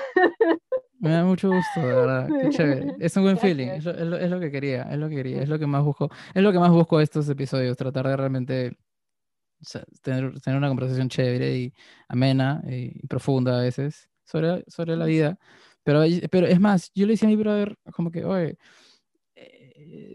[0.99, 2.27] Me da mucho gusto, de verdad.
[2.41, 2.95] Qué chévere.
[2.99, 3.67] Es un buen feeling.
[3.67, 4.83] Es lo, es, lo, que quería.
[4.83, 5.41] Es lo que quería.
[5.41, 6.09] Es lo que más busco.
[6.33, 7.77] Es lo que más busco estos episodios.
[7.77, 8.77] Tratar de realmente
[10.01, 11.73] tener, tener una conversación chévere y
[12.09, 15.39] amena y, profunda a veces sobre, sobre la vida.
[15.83, 18.57] Pero, pero es más, yo le decía a mi brother, como que, oye,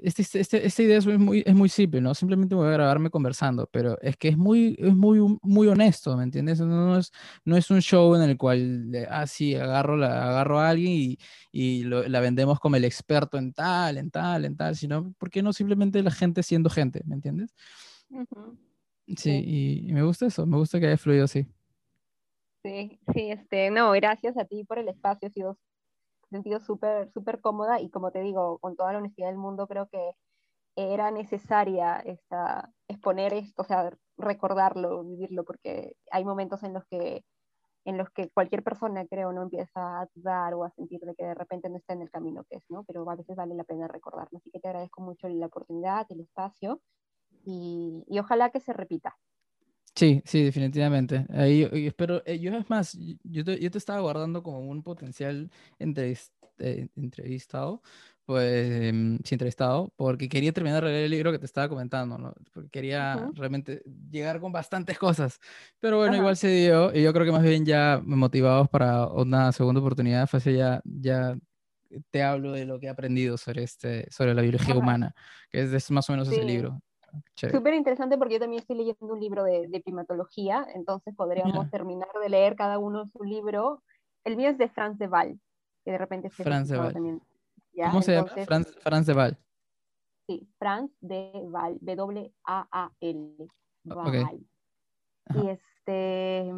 [0.03, 2.15] este, este, este, esta idea es muy, es muy simple, ¿no?
[2.15, 6.25] Simplemente voy a grabarme conversando, pero es que es muy, es muy, muy honesto, ¿me
[6.25, 6.61] entiendes?
[6.61, 7.11] No, es,
[7.45, 11.19] no es un show en el cual, ah, sí, agarro, la, agarro a alguien y,
[11.53, 15.43] y la vendemos como el experto en tal, en tal, en tal, sino, ¿por qué
[15.43, 17.55] no simplemente la gente siendo gente, ¿me entiendes?
[19.17, 21.47] Sí, y, me gusta eso, me gusta que haya fluido así.
[22.63, 25.59] Sí, sí, este, no, gracias a ti por el espacio, ha sido
[26.31, 29.89] sentido súper, súper cómoda y como te digo, con toda la honestidad del mundo, creo
[29.89, 30.13] que
[30.77, 37.25] era necesaria esta, exponer esto, o sea, recordarlo, vivirlo, porque hay momentos en los que
[37.85, 41.25] en los que cualquier persona, creo, no empieza a dudar o a sentir de que
[41.25, 42.85] de repente no está en el camino que es, ¿no?
[42.85, 44.39] Pero a veces vale la pena recordarlo.
[44.39, 46.81] Así que te agradezco mucho la oportunidad, el espacio
[47.45, 49.17] y, y ojalá que se repita.
[49.97, 51.25] Sí, sí, definitivamente.
[51.31, 55.51] Ahí, espero, eh, yo es más, yo te, yo te estaba guardando como un potencial
[55.79, 57.81] eh, entrevistado,
[58.25, 62.19] pues, em, sí, entrevistado, porque quería terminar de leer el libro que te estaba comentando,
[62.19, 62.35] ¿no?
[62.53, 65.39] Porque quería realmente llegar con bastantes cosas.
[65.79, 69.53] Pero bueno, igual se dio, y yo creo que más bien ya motivados para una
[69.53, 71.37] segunda oportunidad, fue ya, ya
[72.11, 75.15] te hablo de lo que he aprendido sobre, este, sobre la biología humana,
[75.51, 76.81] que es, más o menos ese libro.
[77.35, 82.09] Súper interesante porque yo también estoy leyendo un libro de, de primatología, entonces podríamos terminar
[82.23, 83.83] de leer cada uno su libro.
[84.25, 85.39] El mío es de Franz de Waal,
[85.85, 86.93] que de repente se Franz de Waal.
[86.93, 87.23] También.
[87.77, 88.29] ¿Cómo se llama?
[88.29, 89.39] Franz, Franz, de Waal.
[90.27, 93.49] Sí, Franz de Waal, W-A-A-L.
[93.87, 94.25] Okay.
[95.35, 96.53] Y este,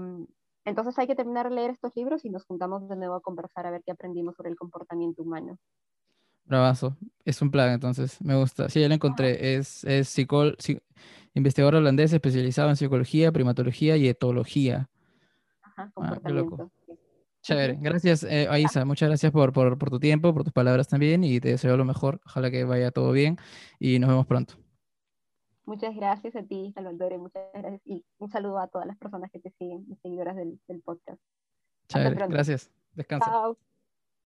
[0.65, 3.67] entonces hay que terminar de leer estos libros y nos juntamos de nuevo a conversar
[3.67, 5.59] a ver qué aprendimos sobre el comportamiento humano.
[6.47, 6.97] Bravazo.
[7.25, 8.21] Es un plan, entonces.
[8.23, 8.69] Me gusta.
[8.69, 9.57] Sí, ya lo encontré.
[9.57, 10.17] Es, es
[11.35, 14.89] investigador holandés especializado en psicología, primatología y etología.
[15.63, 16.71] Ajá, ah, qué loco.
[17.43, 17.79] Chévere.
[17.81, 18.85] Gracias, eh, Aisa.
[18.85, 21.85] Muchas gracias por, por, por, tu tiempo, por tus palabras también y te deseo lo
[21.85, 22.21] mejor.
[22.27, 23.37] Ojalá que vaya todo bien
[23.79, 24.55] y nos vemos pronto.
[25.65, 29.41] Muchas gracias a ti, Salvador, muchas gracias y un saludo a todas las personas que
[29.41, 31.21] te siguen, seguidoras del, del podcast.
[31.89, 32.27] Chévere.
[32.29, 32.71] Gracias.
[32.95, 33.31] Descansa.
[33.31, 33.59] Chao.